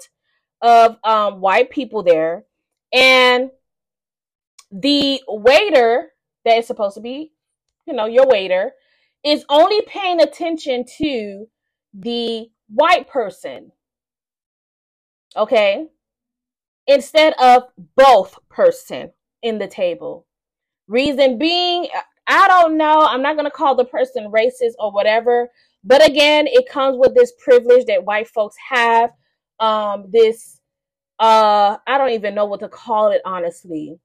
of 0.61 0.97
um, 1.05 1.41
white 1.41 1.71
people 1.71 2.03
there. 2.03 2.45
And 2.93 3.51
the 4.71 5.21
waiter 5.27 6.13
that 6.45 6.59
is 6.59 6.67
supposed 6.67 6.95
to 6.95 7.01
be 7.01 7.33
you 7.87 7.93
know 7.93 8.07
your 8.07 8.27
waiter 8.27 8.73
is 9.25 9.45
only 9.49 9.83
paying 9.83 10.21
attention 10.21 10.85
to 10.99 11.47
the 11.95 12.49
white 12.69 13.09
person. 13.09 13.71
Okay? 15.37 15.87
Instead 16.87 17.35
of 17.35 17.65
both 17.97 18.39
person 18.49 19.13
in 19.43 19.59
the 19.59 19.69
table. 19.69 20.27
Reason 20.89 21.39
being 21.39 21.87
i 22.27 22.47
don't 22.49 22.77
know 22.77 23.01
i'm 23.01 23.23
not 23.23 23.35
going 23.35 23.45
to 23.45 23.51
call 23.51 23.75
the 23.75 23.85
person 23.85 24.31
racist 24.31 24.75
or 24.79 24.93
whatever 24.93 25.51
but 25.85 26.07
again, 26.07 26.47
it 26.47 26.69
comes 26.69 26.97
with 26.97 27.15
this 27.15 27.33
privilege 27.43 27.87
that 27.87 28.05
white 28.05 28.29
folks 28.29 28.57
have. 28.69 29.11
Um, 29.59 30.07
this 30.11 30.61
uh, 31.19 31.77
I 31.87 31.99
don't 31.99 32.11
even 32.11 32.35
know 32.35 32.47
what 32.47 32.61
to 32.61 32.69
call 32.69 33.11
it 33.13 33.21
honestly. 33.25 33.99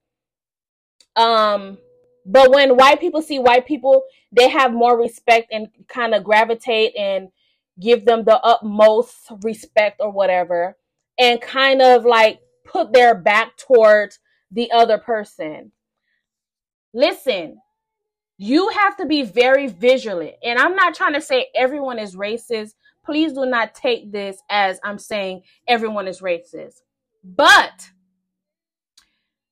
Um, 1.15 1.77
but 2.25 2.51
when 2.51 2.77
white 2.77 2.99
people 2.99 3.21
see 3.21 3.39
white 3.39 3.65
people, 3.65 4.03
they 4.31 4.49
have 4.49 4.73
more 4.73 4.99
respect 4.99 5.47
and 5.51 5.67
kind 5.87 6.13
of 6.13 6.23
gravitate 6.23 6.95
and 6.95 7.29
give 7.79 8.05
them 8.05 8.23
the 8.23 8.39
utmost 8.39 9.15
respect 9.43 9.97
or 9.99 10.11
whatever, 10.11 10.77
and 11.17 11.41
kind 11.41 11.81
of 11.81 12.05
like 12.05 12.39
put 12.65 12.91
their 12.91 13.15
back 13.15 13.55
towards 13.57 14.19
the 14.51 14.71
other 14.71 14.97
person. 14.97 15.71
Listen, 16.93 17.59
you 18.37 18.69
have 18.69 18.95
to 18.97 19.05
be 19.05 19.23
very 19.23 19.67
vigilant. 19.67 20.35
And 20.43 20.59
I'm 20.59 20.75
not 20.75 20.93
trying 20.93 21.13
to 21.13 21.21
say 21.21 21.47
everyone 21.55 21.99
is 21.99 22.15
racist. 22.15 22.73
Please 23.03 23.33
do 23.33 23.45
not 23.45 23.73
take 23.73 24.11
this 24.11 24.37
as 24.49 24.79
I'm 24.83 24.99
saying 24.99 25.41
everyone 25.67 26.07
is 26.07 26.21
racist. 26.21 26.81
But 27.23 27.89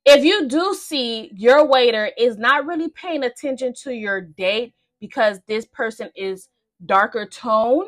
if 0.06 0.24
you 0.24 0.48
do 0.48 0.76
see 0.76 1.32
your 1.34 1.66
waiter 1.66 2.12
is 2.18 2.38
not 2.38 2.66
really 2.68 2.90
paying 2.90 3.24
attention 3.24 3.74
to 3.84 3.92
your 3.92 4.22
date 4.22 4.74
because 5.00 5.40
this 5.48 5.66
person 5.66 6.12
is 6.16 6.48
darker 6.86 7.26
tone, 7.26 7.86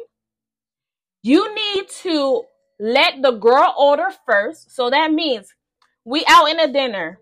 you 1.21 1.53
need 1.53 1.89
to 1.89 2.43
let 2.79 3.21
the 3.21 3.31
girl 3.31 3.75
order 3.77 4.07
first. 4.25 4.75
So 4.75 4.89
that 4.89 5.11
means 5.11 5.53
we 6.05 6.23
out 6.27 6.49
in 6.49 6.59
a 6.59 6.71
dinner. 6.71 7.19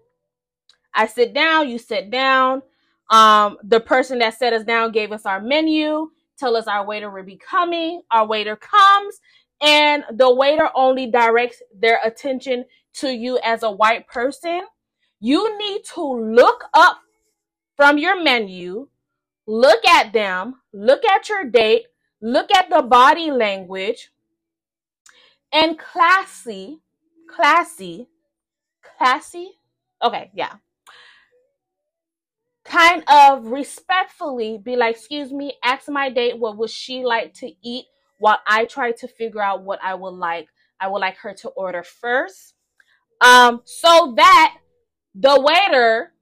I 0.94 1.08
sit 1.08 1.34
down, 1.34 1.68
you 1.68 1.78
sit 1.78 2.10
down 2.10 2.62
um, 3.10 3.58
the 3.64 3.80
person 3.80 4.20
that 4.20 4.38
set 4.38 4.54
us 4.54 4.64
down 4.64 4.92
gave 4.92 5.12
us 5.12 5.26
our 5.26 5.42
menu, 5.42 6.10
tell 6.38 6.56
us 6.56 6.68
our 6.68 6.86
waiter 6.86 7.10
will 7.10 7.24
be 7.24 7.38
coming. 7.38 8.02
Our 8.12 8.26
waiter 8.26 8.56
comes, 8.56 9.20
and 9.62 10.04
the 10.14 10.34
waiter 10.34 10.70
only 10.76 11.08
directs 11.08 11.62
their 11.78 12.00
attention 12.04 12.66
to 12.96 13.10
you 13.10 13.40
as 13.44 13.64
a 13.64 13.72
white 13.72 14.08
person. 14.08 14.62
You 15.20 15.58
need 15.58 15.84
to 15.94 16.02
look 16.02 16.64
up 16.74 17.00
from 17.76 17.98
your 17.98 18.22
menu, 18.22 18.88
look 19.48 19.86
at 19.86 20.14
them, 20.14 20.56
look 20.74 21.06
at 21.06 21.30
your 21.30 21.46
date, 21.46 21.86
look 22.22 22.50
at 22.56 22.70
the 22.70 22.82
body 22.82 23.32
language, 23.32 24.12
and 25.52 25.78
classy, 25.78 26.80
classy, 27.28 28.08
classy. 28.98 29.52
Okay, 30.04 30.32
yeah 30.34 30.56
kind 32.66 33.04
of 33.08 33.46
respectfully 33.48 34.58
be 34.58 34.76
like, 34.76 34.96
excuse 34.96 35.32
me, 35.32 35.54
ask 35.64 35.88
my 35.88 36.10
date 36.10 36.40
what 36.40 36.58
would 36.58 36.70
she 36.70 37.04
like 37.04 37.34
to 37.36 37.52
eat 37.64 37.86
while 38.18 38.40
I 38.48 38.66
try 38.66 38.92
to 38.92 39.08
figure 39.08 39.42
out 39.42 39.64
what 39.64 39.80
I 39.84 39.94
would 39.94 40.16
like. 40.16 40.48
I 40.80 40.88
would 40.88 41.00
like 41.00 41.18
her 41.18 41.34
to 41.34 41.50
order 41.50 41.84
first. 41.84 42.54
Um, 43.22 43.62
so 43.66 44.14
that 44.18 44.58
the 45.14 45.40
waiter 45.40 46.14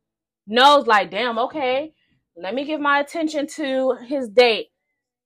knows 0.46 0.86
like, 0.86 1.10
damn, 1.10 1.40
okay, 1.40 1.94
let 2.36 2.54
me 2.54 2.66
give 2.66 2.80
my 2.80 3.00
attention 3.00 3.48
to 3.56 3.98
his 4.06 4.30
date. 4.30 4.68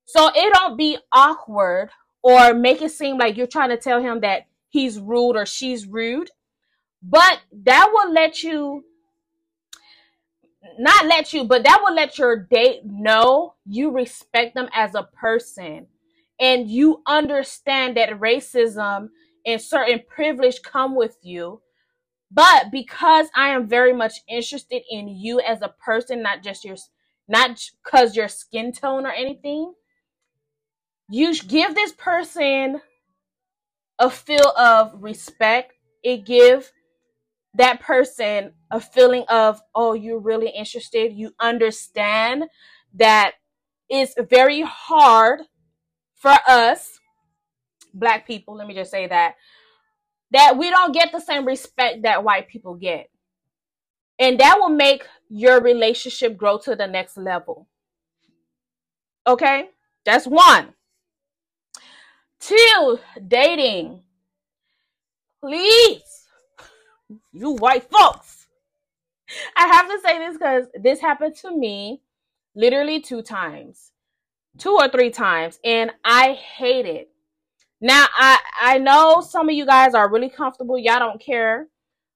So 0.05 0.29
it 0.33 0.53
don't 0.53 0.77
be 0.77 0.97
awkward 1.11 1.89
or 2.21 2.53
make 2.53 2.81
it 2.81 2.91
seem 2.91 3.17
like 3.17 3.35
you're 3.37 3.47
trying 3.47 3.69
to 3.69 3.77
tell 3.77 4.01
him 4.01 4.21
that 4.21 4.47
he's 4.69 4.99
rude 4.99 5.35
or 5.35 5.45
she's 5.45 5.87
rude. 5.87 6.29
But 7.01 7.39
that 7.63 7.89
will 7.91 8.13
let 8.13 8.43
you 8.43 8.83
not 10.77 11.05
let 11.05 11.33
you, 11.33 11.43
but 11.43 11.63
that 11.63 11.81
will 11.83 11.93
let 11.95 12.17
your 12.17 12.35
date 12.37 12.81
know 12.83 13.55
you 13.65 13.91
respect 13.91 14.55
them 14.55 14.69
as 14.73 14.95
a 14.95 15.03
person 15.03 15.87
and 16.39 16.69
you 16.69 17.01
understand 17.07 17.97
that 17.97 18.19
racism 18.19 19.09
and 19.45 19.61
certain 19.61 20.01
privilege 20.07 20.61
come 20.61 20.95
with 20.95 21.17
you. 21.21 21.61
But 22.31 22.71
because 22.71 23.27
I 23.35 23.49
am 23.49 23.67
very 23.67 23.93
much 23.93 24.15
interested 24.27 24.83
in 24.89 25.07
you 25.07 25.39
as 25.39 25.61
a 25.61 25.73
person, 25.83 26.21
not 26.21 26.43
just 26.43 26.65
your, 26.65 26.75
not 27.27 27.59
because 27.83 28.15
your 28.15 28.27
skin 28.27 28.71
tone 28.71 29.05
or 29.05 29.11
anything, 29.11 29.73
you 31.09 31.33
give 31.35 31.73
this 31.73 31.93
person 31.93 32.81
a 33.97 34.09
feel 34.09 34.51
of 34.57 34.91
respect. 35.01 35.73
It 36.03 36.25
give 36.25 36.71
that 37.57 37.81
person 37.81 38.53
a 38.71 38.79
feeling 38.79 39.25
of, 39.29 39.61
oh, 39.75 39.93
you're 39.93 40.19
really 40.19 40.49
interested. 40.49 41.13
You 41.13 41.31
understand 41.39 42.45
that 42.95 43.33
it's 43.89 44.15
very 44.29 44.61
hard 44.61 45.41
for 46.15 46.33
us, 46.47 46.99
black 47.93 48.25
people, 48.25 48.55
let 48.55 48.67
me 48.67 48.73
just 48.73 48.91
say 48.91 49.07
that, 49.07 49.35
that 50.31 50.57
we 50.57 50.69
don't 50.69 50.93
get 50.93 51.11
the 51.11 51.19
same 51.19 51.45
respect 51.45 52.03
that 52.03 52.23
white 52.23 52.47
people 52.47 52.75
get. 52.75 53.09
And 54.19 54.39
that 54.39 54.57
will 54.59 54.69
make 54.69 55.05
your 55.29 55.61
relationship 55.61 56.37
grow 56.37 56.57
to 56.59 56.75
the 56.75 56.87
next 56.87 57.17
level. 57.17 57.67
Okay? 59.27 59.69
That's 60.05 60.25
one. 60.25 60.73
Two, 62.39 62.99
dating. 63.27 64.01
Please, 65.41 66.16
you 67.37 67.51
white 67.51 67.89
folks. 67.89 68.47
I 69.55 69.67
have 69.67 69.89
to 69.89 69.99
say 70.03 70.19
this 70.19 70.37
because 70.37 70.65
this 70.81 70.99
happened 70.99 71.35
to 71.37 71.55
me 71.55 72.01
literally 72.55 73.01
two 73.01 73.21
times, 73.21 73.91
two 74.57 74.71
or 74.71 74.89
three 74.89 75.09
times, 75.09 75.59
and 75.63 75.91
I 76.03 76.33
hate 76.33 76.85
it. 76.85 77.09
Now 77.81 78.07
I 78.15 78.39
I 78.59 78.77
know 78.79 79.21
some 79.21 79.49
of 79.49 79.55
you 79.55 79.65
guys 79.65 79.93
are 79.93 80.11
really 80.11 80.29
comfortable. 80.29 80.77
Y'all 80.77 80.99
don't 80.99 81.21
care. 81.21 81.67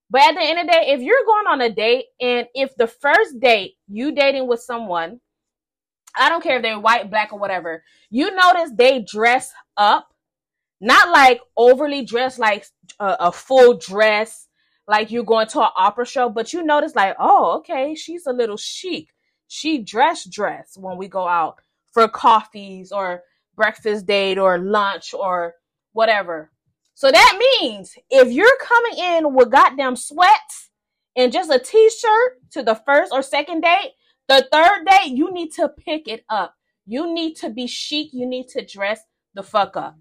But 0.09 0.21
at 0.23 0.35
the 0.35 0.41
end 0.41 0.59
of 0.59 0.67
the 0.67 0.73
day, 0.73 0.85
if 0.89 1.01
you're 1.01 1.25
going 1.25 1.47
on 1.47 1.61
a 1.61 1.69
date 1.69 2.05
and 2.19 2.45
if 2.53 2.75
the 2.75 2.87
first 2.87 3.39
date 3.39 3.75
you 3.87 4.13
dating 4.13 4.45
with 4.45 4.59
someone, 4.59 5.21
I 6.17 6.27
don't 6.27 6.43
care 6.43 6.57
if 6.57 6.63
they're 6.63 6.79
white, 6.79 7.09
black, 7.09 7.31
or 7.31 7.39
whatever, 7.39 7.83
you 8.09 8.35
notice 8.35 8.71
they 8.75 8.99
dress 8.99 9.53
up, 9.77 10.13
not 10.81 11.09
like 11.09 11.39
overly 11.55 12.03
dressed, 12.03 12.39
like 12.39 12.65
a, 12.99 13.15
a 13.21 13.31
full 13.31 13.77
dress, 13.77 14.47
like 14.91 15.09
you're 15.09 15.23
going 15.23 15.47
to 15.47 15.61
an 15.61 15.69
opera 15.77 16.05
show, 16.05 16.27
but 16.27 16.51
you 16.51 16.61
notice 16.61 16.95
like, 16.95 17.15
oh, 17.17 17.55
okay, 17.59 17.95
she's 17.95 18.25
a 18.25 18.33
little 18.33 18.57
chic. 18.57 19.07
She 19.47 19.81
dress 19.81 20.25
dress 20.25 20.73
when 20.77 20.97
we 20.97 21.07
go 21.07 21.25
out 21.29 21.61
for 21.93 22.09
coffees 22.09 22.91
or 22.91 23.23
breakfast 23.55 24.05
date 24.05 24.37
or 24.37 24.59
lunch 24.59 25.13
or 25.13 25.53
whatever. 25.93 26.51
So 26.93 27.09
that 27.09 27.37
means 27.39 27.95
if 28.09 28.33
you're 28.33 28.57
coming 28.59 28.97
in 28.97 29.33
with 29.33 29.49
goddamn 29.49 29.95
sweats 29.95 30.71
and 31.15 31.31
just 31.31 31.49
a 31.49 31.57
t-shirt 31.57 32.51
to 32.51 32.61
the 32.61 32.75
first 32.75 33.13
or 33.13 33.21
second 33.21 33.61
date, 33.61 33.93
the 34.27 34.45
third 34.51 34.85
date 34.85 35.15
you 35.15 35.31
need 35.31 35.53
to 35.53 35.69
pick 35.69 36.09
it 36.09 36.25
up. 36.27 36.53
You 36.85 37.13
need 37.13 37.35
to 37.35 37.49
be 37.49 37.65
chic. 37.65 38.09
You 38.11 38.25
need 38.25 38.49
to 38.49 38.65
dress 38.65 38.99
the 39.35 39.43
fuck 39.43 39.77
up. 39.77 39.95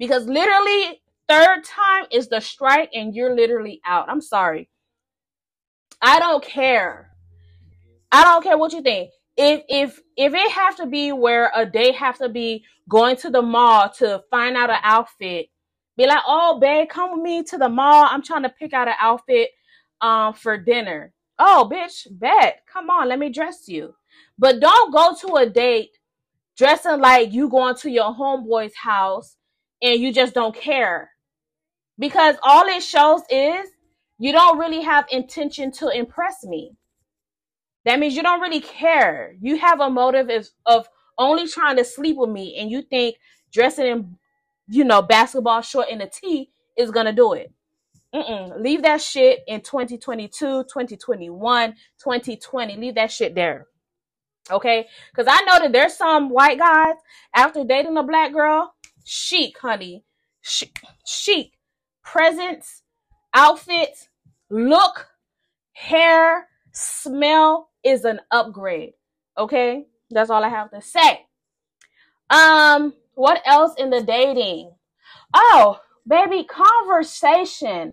Because 0.00 0.26
literally 0.26 1.00
third 1.28 1.64
time 1.64 2.06
is 2.10 2.28
the 2.28 2.40
strike 2.40 2.90
and 2.94 3.14
you're 3.14 3.34
literally 3.34 3.80
out. 3.86 4.08
I'm 4.08 4.20
sorry. 4.20 4.68
I 6.00 6.18
don't 6.18 6.44
care. 6.44 7.10
I 8.12 8.24
don't 8.24 8.42
care 8.42 8.58
what 8.58 8.72
you 8.72 8.82
think. 8.82 9.10
If 9.36 9.62
if 9.68 10.00
if 10.16 10.32
it 10.34 10.50
have 10.52 10.76
to 10.76 10.86
be 10.86 11.12
where 11.12 11.50
a 11.54 11.66
day 11.66 11.92
have 11.92 12.18
to 12.18 12.28
be 12.28 12.64
going 12.88 13.16
to 13.16 13.30
the 13.30 13.42
mall 13.42 13.90
to 13.98 14.22
find 14.30 14.56
out 14.56 14.70
an 14.70 14.78
outfit, 14.82 15.48
be 15.96 16.06
like, 16.06 16.22
oh 16.26 16.58
babe, 16.60 16.88
come 16.88 17.12
with 17.12 17.22
me 17.22 17.42
to 17.44 17.58
the 17.58 17.68
mall. 17.68 18.06
I'm 18.08 18.22
trying 18.22 18.44
to 18.44 18.48
pick 18.48 18.72
out 18.72 18.88
an 18.88 18.94
outfit 19.00 19.50
um 20.00 20.34
for 20.34 20.56
dinner. 20.56 21.12
Oh 21.38 21.68
bitch, 21.70 22.06
bet. 22.10 22.62
Come 22.72 22.88
on, 22.88 23.08
let 23.08 23.18
me 23.18 23.30
dress 23.30 23.68
you. 23.68 23.94
But 24.38 24.60
don't 24.60 24.92
go 24.92 25.14
to 25.20 25.36
a 25.36 25.46
date 25.46 25.90
dressing 26.56 27.00
like 27.00 27.32
you 27.32 27.48
going 27.48 27.74
to 27.76 27.90
your 27.90 28.14
homeboy's 28.14 28.76
house 28.76 29.36
and 29.82 30.00
you 30.00 30.12
just 30.12 30.34
don't 30.34 30.54
care. 30.54 31.10
Because 31.98 32.36
all 32.42 32.66
it 32.66 32.82
shows 32.82 33.22
is 33.30 33.70
you 34.18 34.32
don't 34.32 34.58
really 34.58 34.82
have 34.82 35.06
intention 35.10 35.70
to 35.72 35.88
impress 35.88 36.44
me. 36.44 36.72
That 37.84 37.98
means 38.00 38.16
you 38.16 38.22
don't 38.22 38.40
really 38.40 38.60
care. 38.60 39.34
You 39.40 39.58
have 39.58 39.80
a 39.80 39.88
motive 39.88 40.28
of, 40.28 40.48
of 40.66 40.88
only 41.18 41.46
trying 41.46 41.76
to 41.76 41.84
sleep 41.84 42.16
with 42.16 42.30
me, 42.30 42.56
and 42.58 42.70
you 42.70 42.82
think 42.82 43.16
dressing 43.52 43.86
in, 43.86 44.18
you 44.68 44.84
know, 44.84 45.02
basketball 45.02 45.62
short 45.62 45.86
and 45.90 46.02
a 46.02 46.08
tee 46.08 46.50
is 46.76 46.90
gonna 46.90 47.12
do 47.12 47.32
it. 47.34 47.52
Mm-mm. 48.14 48.60
Leave 48.60 48.82
that 48.82 49.00
shit 49.00 49.40
in 49.46 49.60
2022, 49.60 50.64
2021, 50.64 51.72
2020. 51.72 52.76
Leave 52.76 52.94
that 52.94 53.12
shit 53.12 53.34
there. 53.34 53.66
Okay? 54.50 54.86
Because 55.10 55.26
I 55.28 55.44
know 55.44 55.58
that 55.60 55.72
there's 55.72 55.94
some 55.94 56.30
white 56.30 56.58
guys 56.58 56.94
after 57.34 57.64
dating 57.64 57.96
a 57.96 58.02
black 58.02 58.32
girl, 58.32 58.74
chic, 59.04 59.58
honey. 59.58 60.04
Chic, 60.40 60.78
chic. 61.04 61.55
Presence, 62.06 62.82
outfits, 63.34 64.08
look, 64.48 65.08
hair, 65.72 66.46
smell, 66.72 67.68
is 67.84 68.04
an 68.04 68.20
upgrade. 68.30 68.94
Okay? 69.36 69.86
That's 70.10 70.30
all 70.30 70.44
I 70.44 70.48
have 70.48 70.70
to 70.70 70.80
say. 70.80 71.26
Um, 72.30 72.94
what 73.14 73.42
else 73.44 73.74
in 73.76 73.90
the 73.90 74.02
dating? 74.02 74.70
Oh, 75.34 75.80
baby, 76.06 76.44
conversation. 76.44 77.92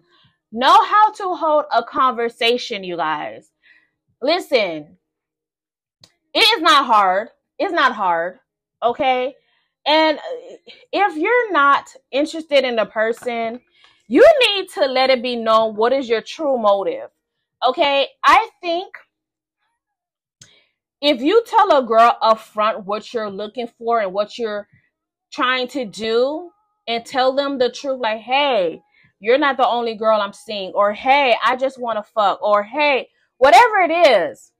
Know 0.51 0.83
how 0.85 1.11
to 1.13 1.33
hold 1.35 1.65
a 1.73 1.83
conversation, 1.83 2.83
you 2.83 2.95
guys. 2.95 3.49
Listen, 4.21 4.97
it 6.33 6.39
is 6.39 6.61
not 6.61 6.85
hard. 6.85 7.29
It's 7.57 7.73
not 7.73 7.93
hard. 7.93 8.39
Okay? 8.81 9.35
And 9.85 10.19
if 10.91 11.17
you're 11.17 11.51
not 11.51 11.89
interested 12.11 12.63
in 12.63 12.75
the 12.75 12.85
person, 12.85 13.59
you 14.13 14.23
need 14.45 14.69
to 14.69 14.85
let 14.85 15.09
it 15.09 15.23
be 15.23 15.35
known 15.35 15.75
what 15.75 15.91
is 15.91 16.07
your 16.07 16.21
true 16.21 16.55
motive. 16.55 17.09
Okay? 17.67 18.07
I 18.23 18.47
think 18.61 18.93
if 21.01 21.19
you 21.19 21.43
tell 21.47 21.75
a 21.75 21.83
girl 21.83 22.15
up 22.21 22.39
front 22.39 22.85
what 22.85 23.11
you're 23.11 23.31
looking 23.31 23.65
for 23.65 24.01
and 24.01 24.13
what 24.13 24.37
you're 24.37 24.67
trying 25.31 25.67
to 25.69 25.85
do 25.85 26.51
and 26.87 27.03
tell 27.03 27.33
them 27.33 27.57
the 27.57 27.71
truth 27.71 27.99
like 27.99 28.19
hey 28.19 28.79
you're 29.19 29.39
not 29.39 29.57
the 29.57 29.67
only 29.67 29.95
girl 29.95 30.21
i'm 30.21 30.33
seeing 30.33 30.71
or 30.73 30.93
hey 30.93 31.35
i 31.43 31.55
just 31.55 31.79
want 31.79 31.97
to 31.97 32.11
fuck 32.11 32.41
or 32.43 32.61
hey 32.61 33.07
whatever 33.37 33.77
it 33.81 33.91
is 33.91 34.51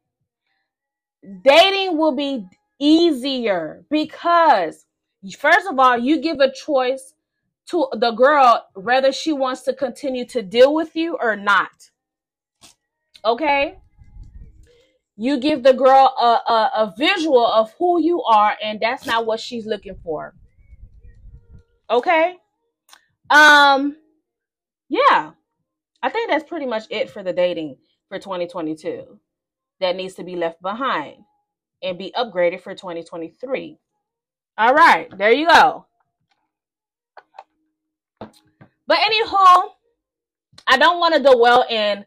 dating 1.44 1.98
will 1.98 2.16
be 2.16 2.44
easier 2.80 3.86
because 3.92 4.86
first 5.38 5.68
of 5.68 5.78
all 5.78 5.98
you 5.98 6.20
give 6.22 6.40
a 6.40 6.52
choice 6.52 7.14
to 7.70 7.88
the 7.94 8.12
girl 8.12 8.68
whether 8.74 9.12
she 9.12 9.32
wants 9.32 9.62
to 9.62 9.74
continue 9.74 10.26
to 10.26 10.42
deal 10.42 10.74
with 10.74 10.96
you 10.96 11.18
or 11.20 11.36
not. 11.36 11.90
Okay? 13.24 13.78
You 15.16 15.40
give 15.40 15.64
the 15.64 15.74
girl 15.74 16.14
a, 16.20 16.52
a, 16.52 16.72
a 16.76 16.94
visual 16.98 17.46
of 17.46 17.74
who 17.78 18.02
you 18.02 18.22
are 18.24 18.56
and 18.62 18.80
that's 18.80 19.06
not 19.06 19.26
what 19.26 19.40
she's 19.40 19.66
looking 19.66 19.96
for. 20.04 20.34
Okay? 21.90 22.36
Um 23.30 23.98
yeah. 24.90 25.32
I 26.02 26.10
think 26.10 26.30
that's 26.30 26.44
pretty 26.44 26.66
much 26.66 26.84
it 26.90 27.10
for 27.10 27.24
the 27.24 27.34
dating 27.34 27.78
for 28.10 28.20
2022 28.20 29.20
that 29.80 29.96
needs 29.96 30.16
to 30.16 30.24
be 30.24 30.36
left 30.36 30.62
behind 30.62 31.24
and 31.82 31.98
be 31.98 32.14
upgraded 32.16 32.60
for 32.60 32.76
2023 32.76 33.78
all 34.56 34.74
right. 34.76 35.10
There 35.18 35.32
you 35.32 35.48
go 35.48 35.88
but 38.88 38.98
anywho 38.98 39.70
i 40.68 40.78
don't 40.78 41.00
want 41.00 41.14
to 41.16 41.22
dwell 41.22 41.66
in 41.70 42.06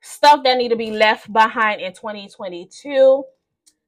stuff 0.00 0.42
that 0.44 0.56
need 0.56 0.70
to 0.70 0.76
be 0.76 0.90
left 0.90 1.32
behind 1.32 1.80
in 1.80 1.92
2022. 1.92 3.24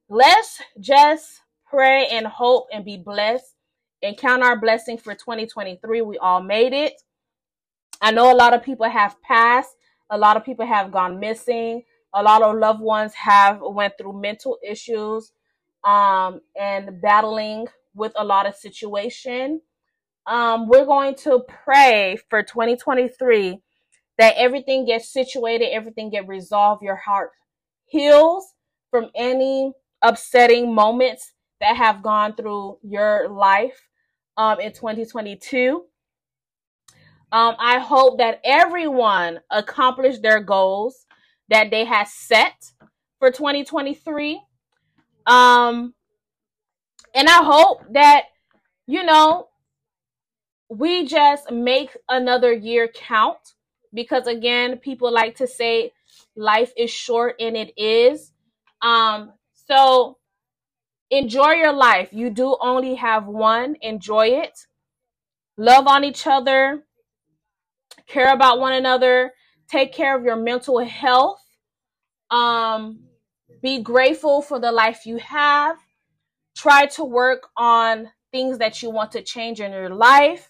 Let's 0.09 0.61
just 0.79 1.41
pray 1.65 2.07
and 2.11 2.27
hope 2.27 2.67
and 2.71 2.85
be 2.85 2.97
blessed 2.97 3.55
and 4.01 4.17
count 4.17 4.43
our 4.43 4.59
blessing 4.59 4.97
for 4.97 5.13
2023. 5.13 6.01
We 6.01 6.17
all 6.17 6.41
made 6.41 6.73
it. 6.73 7.01
I 8.01 8.11
know 8.11 8.31
a 8.31 8.35
lot 8.35 8.53
of 8.53 8.63
people 8.63 8.89
have 8.89 9.21
passed. 9.21 9.75
A 10.09 10.17
lot 10.17 10.37
of 10.37 10.43
people 10.43 10.65
have 10.65 10.91
gone 10.91 11.19
missing. 11.19 11.83
A 12.13 12.21
lot 12.21 12.43
of 12.43 12.57
loved 12.57 12.81
ones 12.81 13.13
have 13.15 13.59
went 13.61 13.93
through 13.97 14.21
mental 14.21 14.59
issues 14.63 15.31
um, 15.83 16.41
and 16.59 17.01
battling 17.01 17.67
with 17.95 18.11
a 18.17 18.23
lot 18.23 18.45
of 18.45 18.55
situation. 18.55 19.61
Um, 20.25 20.67
we're 20.67 20.85
going 20.85 21.15
to 21.15 21.43
pray 21.65 22.17
for 22.29 22.43
2023 22.43 23.59
that 24.17 24.35
everything 24.37 24.85
gets 24.85 25.11
situated, 25.11 25.73
everything 25.73 26.09
get 26.09 26.27
resolved, 26.27 26.81
your 26.81 26.95
heart 26.95 27.31
heals 27.85 28.53
from 28.89 29.09
any 29.15 29.73
upsetting 30.01 30.73
moments 30.73 31.33
that 31.59 31.75
have 31.75 32.03
gone 32.03 32.35
through 32.35 32.77
your 32.83 33.29
life 33.29 33.87
um, 34.37 34.59
in 34.59 34.71
2022. 34.71 35.83
Um, 37.31 37.55
I 37.57 37.79
hope 37.79 38.19
that 38.19 38.39
everyone 38.43 39.39
accomplished 39.49 40.21
their 40.21 40.39
goals 40.39 41.05
that 41.49 41.71
they 41.71 41.85
had 41.85 42.07
set 42.07 42.71
for 43.19 43.31
2023. 43.31 44.39
Um, 45.25 45.93
and 47.15 47.27
I 47.27 47.43
hope 47.43 47.81
that, 47.93 48.25
you 48.85 49.03
know, 49.03 49.47
we 50.69 51.05
just 51.05 51.51
make 51.51 51.97
another 52.09 52.53
year 52.53 52.87
count 52.89 53.39
because 53.93 54.27
again, 54.27 54.77
people 54.77 55.11
like 55.11 55.35
to 55.37 55.47
say 55.47 55.93
life 56.35 56.73
is 56.77 56.91
short 56.91 57.35
and 57.39 57.57
it 57.57 57.73
is. 57.77 58.33
Um, 58.81 59.33
so 59.53 60.17
enjoy 61.11 61.51
your 61.53 61.73
life. 61.73 62.09
You 62.11 62.29
do 62.31 62.57
only 62.61 62.95
have 62.95 63.27
one. 63.27 63.77
Enjoy 63.81 64.27
it. 64.27 64.59
Love 65.57 65.87
on 65.87 66.03
each 66.03 66.27
other. 66.27 66.83
care 68.07 68.33
about 68.33 68.59
one 68.59 68.73
another, 68.73 69.33
take 69.69 69.93
care 69.93 70.17
of 70.17 70.23
your 70.23 70.35
mental 70.35 70.79
health, 70.79 71.41
um, 72.31 72.99
be 73.61 73.81
grateful 73.81 74.41
for 74.41 74.59
the 74.59 74.71
life 74.71 75.05
you 75.05 75.17
have, 75.17 75.77
try 76.57 76.85
to 76.87 77.03
work 77.03 77.47
on 77.57 78.09
things 78.31 78.57
that 78.59 78.83
you 78.83 78.89
want 78.89 79.11
to 79.13 79.21
change 79.21 79.61
in 79.61 79.71
your 79.71 79.89
life, 79.89 80.49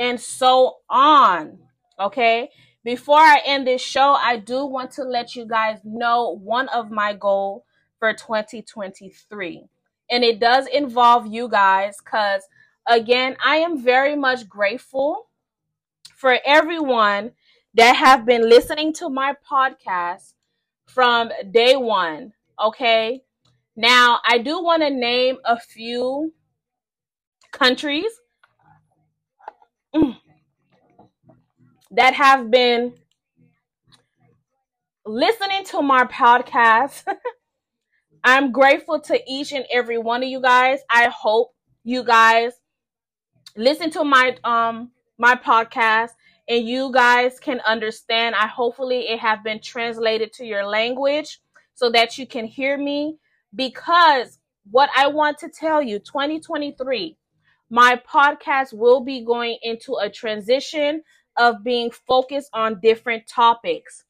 and 0.00 0.18
so 0.18 0.78
on. 0.88 1.58
Okay. 2.00 2.48
Before 2.82 3.18
I 3.18 3.42
end 3.44 3.66
this 3.66 3.82
show, 3.82 4.14
I 4.14 4.38
do 4.38 4.64
want 4.64 4.90
to 4.92 5.04
let 5.04 5.36
you 5.36 5.44
guys 5.44 5.80
know 5.84 6.30
one 6.42 6.68
of 6.70 6.90
my 6.90 7.12
goals 7.12 7.62
for 7.98 8.14
2023. 8.14 9.66
And 10.10 10.24
it 10.24 10.40
does 10.40 10.66
involve 10.66 11.26
you 11.26 11.46
guys 11.48 11.98
because, 12.02 12.42
again, 12.88 13.36
I 13.44 13.56
am 13.56 13.78
very 13.78 14.16
much 14.16 14.48
grateful 14.48 15.28
for 16.16 16.38
everyone 16.46 17.32
that 17.74 17.94
have 17.96 18.24
been 18.24 18.48
listening 18.48 18.94
to 18.94 19.10
my 19.10 19.34
podcast 19.48 20.32
from 20.86 21.30
day 21.50 21.76
one. 21.76 22.32
Okay. 22.58 23.22
Now, 23.76 24.20
I 24.26 24.38
do 24.38 24.62
want 24.62 24.82
to 24.82 24.90
name 24.90 25.36
a 25.44 25.60
few 25.60 26.32
countries 27.52 28.10
that 31.90 32.14
have 32.14 32.50
been 32.50 32.94
listening 35.04 35.64
to 35.64 35.82
my 35.82 36.04
podcast. 36.04 37.04
I'm 38.24 38.52
grateful 38.52 39.00
to 39.00 39.20
each 39.26 39.52
and 39.52 39.64
every 39.72 39.98
one 39.98 40.22
of 40.22 40.28
you 40.28 40.40
guys. 40.40 40.80
I 40.90 41.08
hope 41.08 41.52
you 41.84 42.04
guys 42.04 42.52
listen 43.56 43.90
to 43.90 44.04
my 44.04 44.36
um 44.44 44.90
my 45.18 45.34
podcast 45.34 46.10
and 46.48 46.66
you 46.66 46.92
guys 46.92 47.40
can 47.40 47.60
understand. 47.60 48.34
I 48.34 48.46
hopefully 48.46 49.08
it 49.08 49.20
have 49.20 49.42
been 49.44 49.60
translated 49.60 50.32
to 50.34 50.44
your 50.44 50.66
language 50.66 51.40
so 51.74 51.90
that 51.90 52.18
you 52.18 52.26
can 52.26 52.44
hear 52.44 52.76
me 52.76 53.16
because 53.54 54.38
what 54.70 54.90
I 54.96 55.06
want 55.06 55.38
to 55.38 55.48
tell 55.48 55.80
you 55.82 55.98
2023 55.98 57.16
my 57.70 58.00
podcast 58.12 58.72
will 58.72 59.00
be 59.00 59.24
going 59.24 59.58
into 59.62 59.94
a 59.94 60.10
transition 60.10 61.02
of 61.38 61.62
being 61.62 61.90
focused 61.90 62.50
on 62.52 62.80
different 62.80 63.26
topics. 63.28 64.04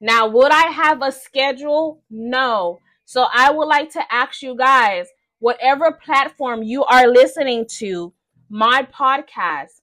Now, 0.00 0.28
would 0.28 0.52
I 0.52 0.66
have 0.72 1.00
a 1.02 1.12
schedule? 1.12 2.02
No. 2.10 2.80
So 3.04 3.26
I 3.32 3.52
would 3.52 3.66
like 3.66 3.90
to 3.92 4.02
ask 4.12 4.42
you 4.42 4.56
guys, 4.56 5.06
whatever 5.38 5.92
platform 5.92 6.62
you 6.62 6.84
are 6.84 7.06
listening 7.06 7.66
to 7.78 8.12
my 8.50 8.86
podcast, 8.92 9.80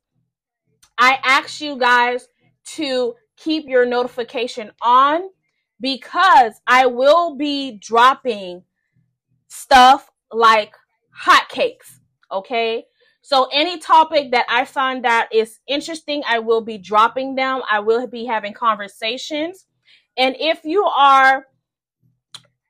I 0.97 1.17
ask 1.23 1.61
you 1.61 1.77
guys 1.77 2.27
to 2.75 3.15
keep 3.37 3.67
your 3.67 3.85
notification 3.85 4.71
on 4.81 5.21
because 5.79 6.53
I 6.67 6.85
will 6.85 7.35
be 7.35 7.77
dropping 7.81 8.63
stuff 9.47 10.09
like 10.31 10.73
hotcakes. 11.25 11.99
Okay. 12.31 12.85
So 13.23 13.47
any 13.53 13.79
topic 13.79 14.31
that 14.31 14.45
I 14.49 14.65
find 14.65 15.05
that 15.05 15.29
is 15.31 15.61
interesting, 15.65 16.23
I 16.27 16.39
will 16.39 16.59
be 16.59 16.77
dropping 16.77 17.35
them. 17.35 17.61
I 17.71 17.79
will 17.79 18.05
be 18.05 18.25
having 18.25 18.53
conversations. 18.53 19.65
And 20.17 20.35
if 20.37 20.65
you 20.65 20.83
are 20.83 21.45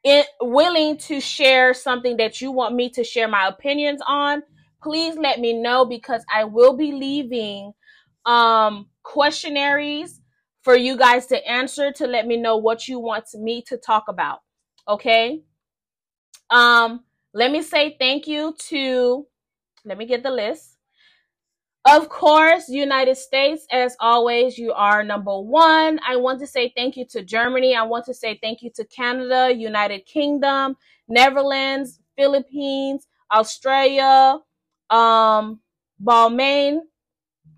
it, 0.03 0.27
willing 0.39 0.97
to 0.97 1.19
share 1.19 1.73
something 1.73 2.17
that 2.17 2.39
you 2.39 2.51
want 2.51 2.75
me 2.75 2.89
to 2.91 3.03
share 3.03 3.27
my 3.27 3.47
opinions 3.47 3.99
on, 4.07 4.43
please 4.81 5.17
let 5.17 5.39
me 5.39 5.53
know 5.53 5.85
because 5.85 6.23
I 6.31 6.43
will 6.43 6.77
be 6.77 6.91
leaving 6.91 7.73
um, 8.27 8.89
questionnaires 9.01 10.21
for 10.61 10.75
you 10.75 10.95
guys 10.97 11.25
to 11.27 11.47
answer 11.49 11.91
to 11.93 12.05
let 12.05 12.27
me 12.27 12.37
know 12.37 12.57
what 12.57 12.87
you 12.87 12.99
want 12.99 13.25
me 13.33 13.63
to 13.63 13.77
talk 13.77 14.05
about. 14.07 14.41
Okay. 14.87 15.41
Um, 16.51 17.03
let 17.33 17.51
me 17.51 17.63
say 17.63 17.95
thank 17.99 18.27
you 18.27 18.53
to 18.69 19.25
let 19.85 19.97
me 19.97 20.05
get 20.05 20.23
the 20.23 20.31
list. 20.31 20.77
Of 21.85 22.07
course, 22.07 22.69
United 22.69 23.17
States, 23.17 23.67
as 23.71 23.97
always, 23.99 24.57
you 24.57 24.71
are 24.71 25.03
number 25.03 25.37
one. 25.39 25.99
I 26.07 26.15
want 26.15 26.39
to 26.39 26.47
say 26.47 26.71
thank 26.77 26.95
you 26.95 27.05
to 27.07 27.23
Germany. 27.23 27.75
I 27.75 27.83
want 27.83 28.05
to 28.05 28.13
say 28.13 28.39
thank 28.41 28.61
you 28.61 28.71
to 28.75 28.85
Canada, 28.85 29.53
United 29.53 30.05
Kingdom, 30.05 30.77
Netherlands, 31.09 31.99
Philippines, 32.15 33.07
Australia, 33.33 34.39
um, 34.89 35.59
Bahrain, 36.01 36.79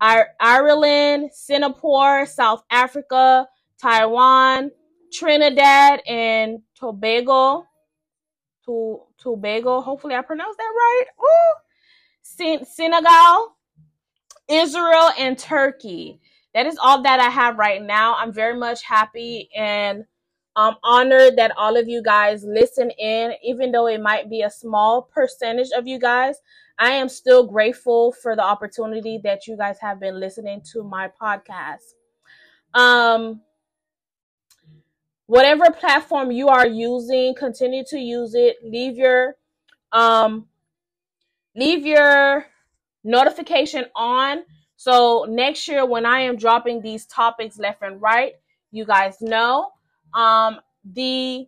Ireland, 0.00 1.30
Singapore, 1.32 2.26
South 2.26 2.64
Africa, 2.70 3.46
Taiwan, 3.80 4.72
Trinidad, 5.12 6.00
and 6.06 6.60
Tobago. 6.74 7.64
To 8.66 9.02
Tobago. 9.18 9.80
Hopefully, 9.80 10.16
I 10.16 10.22
pronounced 10.22 10.58
that 10.58 10.72
right. 10.76 11.04
Ooh. 11.22 11.65
Senegal, 12.26 13.56
Israel, 14.48 15.10
and 15.18 15.38
Turkey. 15.38 16.20
That 16.54 16.66
is 16.66 16.78
all 16.82 17.02
that 17.02 17.20
I 17.20 17.28
have 17.28 17.58
right 17.58 17.82
now. 17.82 18.16
I'm 18.16 18.32
very 18.32 18.58
much 18.58 18.82
happy 18.82 19.48
and 19.54 20.04
um, 20.56 20.76
honored 20.82 21.36
that 21.36 21.52
all 21.56 21.76
of 21.76 21.86
you 21.88 22.02
guys 22.02 22.44
listen 22.44 22.90
in, 22.90 23.34
even 23.42 23.72
though 23.72 23.86
it 23.86 24.00
might 24.00 24.30
be 24.30 24.42
a 24.42 24.50
small 24.50 25.02
percentage 25.02 25.68
of 25.76 25.86
you 25.86 25.98
guys. 25.98 26.36
I 26.78 26.92
am 26.92 27.08
still 27.08 27.46
grateful 27.46 28.12
for 28.12 28.34
the 28.34 28.42
opportunity 28.42 29.20
that 29.24 29.46
you 29.46 29.56
guys 29.56 29.78
have 29.80 30.00
been 30.00 30.18
listening 30.18 30.62
to 30.72 30.82
my 30.82 31.10
podcast. 31.20 31.94
Um, 32.74 33.42
whatever 35.26 35.70
platform 35.70 36.30
you 36.30 36.48
are 36.48 36.66
using, 36.66 37.34
continue 37.34 37.84
to 37.88 37.98
use 37.98 38.34
it. 38.34 38.56
Leave 38.62 38.96
your 38.96 39.36
um 39.92 40.46
leave 41.56 41.86
your 41.86 42.46
notification 43.02 43.86
on. 43.94 44.42
So 44.76 45.26
next 45.28 45.66
year, 45.68 45.86
when 45.86 46.04
I 46.04 46.20
am 46.20 46.36
dropping 46.36 46.82
these 46.82 47.06
topics 47.06 47.58
left 47.58 47.82
and 47.82 48.00
right, 48.00 48.32
you 48.70 48.84
guys 48.84 49.16
know. 49.20 49.70
Um, 50.14 50.60
the 50.84 51.46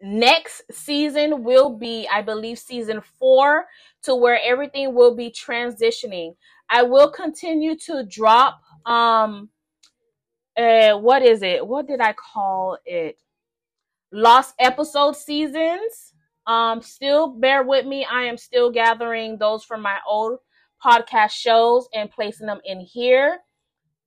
next 0.00 0.62
season 0.70 1.44
will 1.44 1.70
be, 1.70 2.08
I 2.12 2.22
believe, 2.22 2.58
season 2.58 3.00
four, 3.18 3.66
to 4.02 4.14
where 4.14 4.40
everything 4.42 4.94
will 4.94 5.14
be 5.14 5.30
transitioning. 5.30 6.34
I 6.68 6.82
will 6.82 7.10
continue 7.10 7.76
to 7.86 8.04
drop 8.04 8.60
um 8.86 9.50
uh 10.56 10.94
what 10.94 11.22
is 11.22 11.42
it? 11.42 11.64
What 11.64 11.86
did 11.86 12.00
I 12.00 12.14
call 12.14 12.78
it? 12.84 13.18
Lost 14.10 14.54
episode 14.58 15.16
seasons 15.16 16.11
um, 16.46 16.82
still 16.82 17.28
bear 17.28 17.62
with 17.62 17.86
me. 17.86 18.06
I 18.10 18.24
am 18.24 18.36
still 18.36 18.70
gathering 18.70 19.38
those 19.38 19.64
from 19.64 19.82
my 19.82 19.98
old 20.06 20.38
podcast 20.84 21.30
shows 21.30 21.88
and 21.94 22.10
placing 22.10 22.46
them 22.46 22.60
in 22.64 22.80
here. 22.80 23.38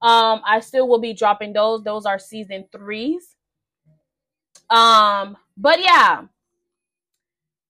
Um, 0.02 0.41
I 0.45 0.60
still 0.60 0.88
will 0.88 1.00
be 1.00 1.13
dropping 1.13 1.54
those. 1.54 1.84
Those 1.84 2.06
are 2.06 2.19
season 2.19 2.65
threes. 2.71 3.36
Um, 4.69 5.38
but 5.58 5.82
yeah, 5.82 6.24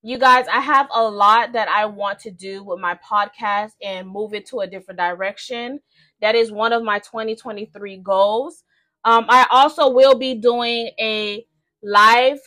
you 0.01 0.17
guys, 0.17 0.45
I 0.51 0.59
have 0.59 0.87
a 0.93 1.03
lot 1.03 1.53
that 1.53 1.67
I 1.67 1.85
want 1.85 2.19
to 2.19 2.31
do 2.31 2.63
with 2.63 2.79
my 2.79 2.95
podcast 2.95 3.71
and 3.81 4.07
move 4.07 4.33
it 4.33 4.45
to 4.47 4.59
a 4.59 4.67
different 4.67 4.99
direction. 4.99 5.79
That 6.21 6.35
is 6.35 6.51
one 6.51 6.73
of 6.73 6.83
my 6.83 6.99
2023 6.99 7.97
goals. 7.97 8.63
Um, 9.03 9.25
I 9.29 9.45
also 9.51 9.89
will 9.89 10.15
be 10.15 10.35
doing 10.35 10.91
a 10.99 11.45
live 11.83 12.39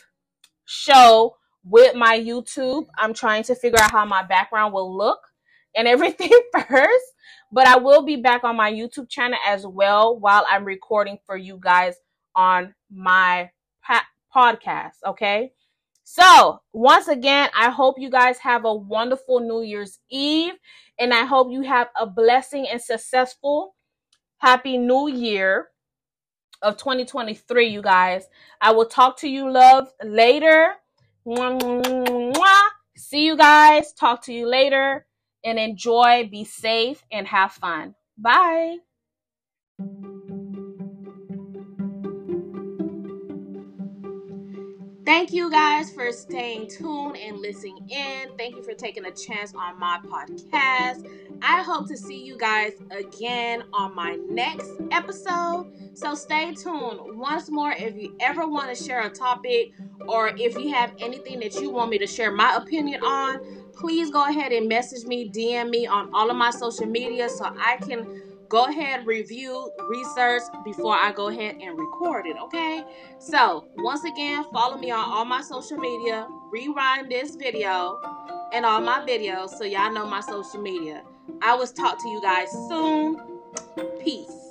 show 0.65 1.35
with 1.63 1.95
my 1.95 2.19
YouTube. 2.19 2.87
I'm 2.97 3.13
trying 3.13 3.43
to 3.43 3.55
figure 3.55 3.79
out 3.79 3.91
how 3.91 4.05
my 4.05 4.23
background 4.23 4.73
will 4.73 4.95
look 4.95 5.19
and 5.75 5.87
everything 5.87 6.31
first. 6.67 7.05
But 7.51 7.67
I 7.67 7.77
will 7.77 8.03
be 8.03 8.17
back 8.17 8.43
on 8.43 8.55
my 8.55 8.71
YouTube 8.71 9.09
channel 9.09 9.39
as 9.47 9.65
well 9.65 10.17
while 10.17 10.45
I'm 10.49 10.65
recording 10.65 11.17
for 11.25 11.35
you 11.35 11.57
guys 11.59 11.95
on 12.35 12.73
my 12.91 13.49
pa- 13.83 14.07
podcast. 14.35 14.95
Okay. 15.05 15.51
So, 16.03 16.61
once 16.73 17.07
again, 17.07 17.49
I 17.55 17.69
hope 17.69 17.99
you 17.99 18.09
guys 18.09 18.39
have 18.39 18.65
a 18.65 18.73
wonderful 18.73 19.39
New 19.39 19.61
Year's 19.61 19.99
Eve 20.09 20.53
and 20.99 21.13
I 21.13 21.25
hope 21.25 21.51
you 21.51 21.61
have 21.61 21.89
a 21.99 22.07
blessing 22.07 22.67
and 22.67 22.81
successful 22.81 23.75
happy 24.39 24.77
new 24.77 25.07
year 25.07 25.67
of 26.61 26.77
2023, 26.77 27.67
you 27.67 27.81
guys. 27.81 28.27
I 28.59 28.71
will 28.71 28.85
talk 28.85 29.17
to 29.19 29.29
you 29.29 29.49
love 29.51 29.89
later. 30.03 30.73
See 32.95 33.25
you 33.25 33.37
guys. 33.37 33.93
Talk 33.93 34.23
to 34.23 34.33
you 34.33 34.47
later 34.47 35.05
and 35.43 35.57
enjoy, 35.57 36.27
be 36.29 36.43
safe, 36.43 37.03
and 37.11 37.27
have 37.27 37.53
fun. 37.53 37.95
Bye. 38.17 38.77
Thank 45.19 45.33
you 45.33 45.51
guys 45.51 45.91
for 45.91 46.13
staying 46.13 46.69
tuned 46.69 47.17
and 47.17 47.39
listening 47.39 47.77
in. 47.89 48.29
Thank 48.37 48.55
you 48.55 48.63
for 48.63 48.73
taking 48.73 49.03
a 49.03 49.11
chance 49.11 49.53
on 49.53 49.77
my 49.77 49.99
podcast. 50.09 51.05
I 51.41 51.61
hope 51.61 51.89
to 51.89 51.97
see 51.97 52.23
you 52.23 52.37
guys 52.37 52.71
again 52.89 53.63
on 53.73 53.93
my 53.93 54.15
next 54.29 54.71
episode. 54.91 55.73
So 55.93 56.15
stay 56.15 56.53
tuned. 56.53 57.01
Once 57.17 57.51
more, 57.51 57.73
if 57.73 57.97
you 57.97 58.15
ever 58.21 58.47
want 58.47 58.73
to 58.73 58.81
share 58.81 59.01
a 59.01 59.09
topic 59.09 59.73
or 60.07 60.31
if 60.37 60.57
you 60.57 60.73
have 60.73 60.93
anything 61.01 61.41
that 61.41 61.53
you 61.55 61.69
want 61.69 61.89
me 61.91 61.97
to 61.97 62.07
share 62.07 62.31
my 62.31 62.55
opinion 62.55 63.01
on, 63.03 63.41
please 63.73 64.09
go 64.09 64.25
ahead 64.25 64.53
and 64.53 64.69
message 64.69 65.05
me, 65.05 65.29
DM 65.29 65.69
me 65.69 65.85
on 65.85 66.09
all 66.13 66.31
of 66.31 66.37
my 66.37 66.49
social 66.49 66.85
media 66.85 67.27
so 67.27 67.45
I 67.59 67.75
can 67.75 68.07
go 68.49 68.65
ahead, 68.65 69.05
review, 69.05 69.71
research 69.87 70.41
before 70.65 70.95
I 70.95 71.11
go 71.11 71.27
ahead 71.27 71.57
and 71.61 71.77
record 71.77 72.25
it, 72.25 72.35
okay? 72.43 72.83
So, 73.19 73.67
once 73.77 74.03
again, 74.03 74.43
follow 74.51 74.77
me 74.77 74.89
on 74.91 74.99
all 74.99 75.23
my 75.23 75.41
social 75.41 75.77
media, 75.77 76.27
rewind 76.51 77.11
this 77.11 77.35
video 77.35 78.01
and 78.51 78.65
all 78.65 78.81
my 78.81 79.01
videos 79.01 79.49
so 79.49 79.63
y'all 79.63 79.93
know 79.93 80.07
my 80.07 80.21
social 80.21 80.59
media. 80.61 81.03
I 81.41 81.55
will 81.55 81.67
talk 81.67 82.01
to 82.01 82.09
you 82.09 82.21
guys 82.21 82.49
soon. 82.67 83.21
Peace. 84.03 84.48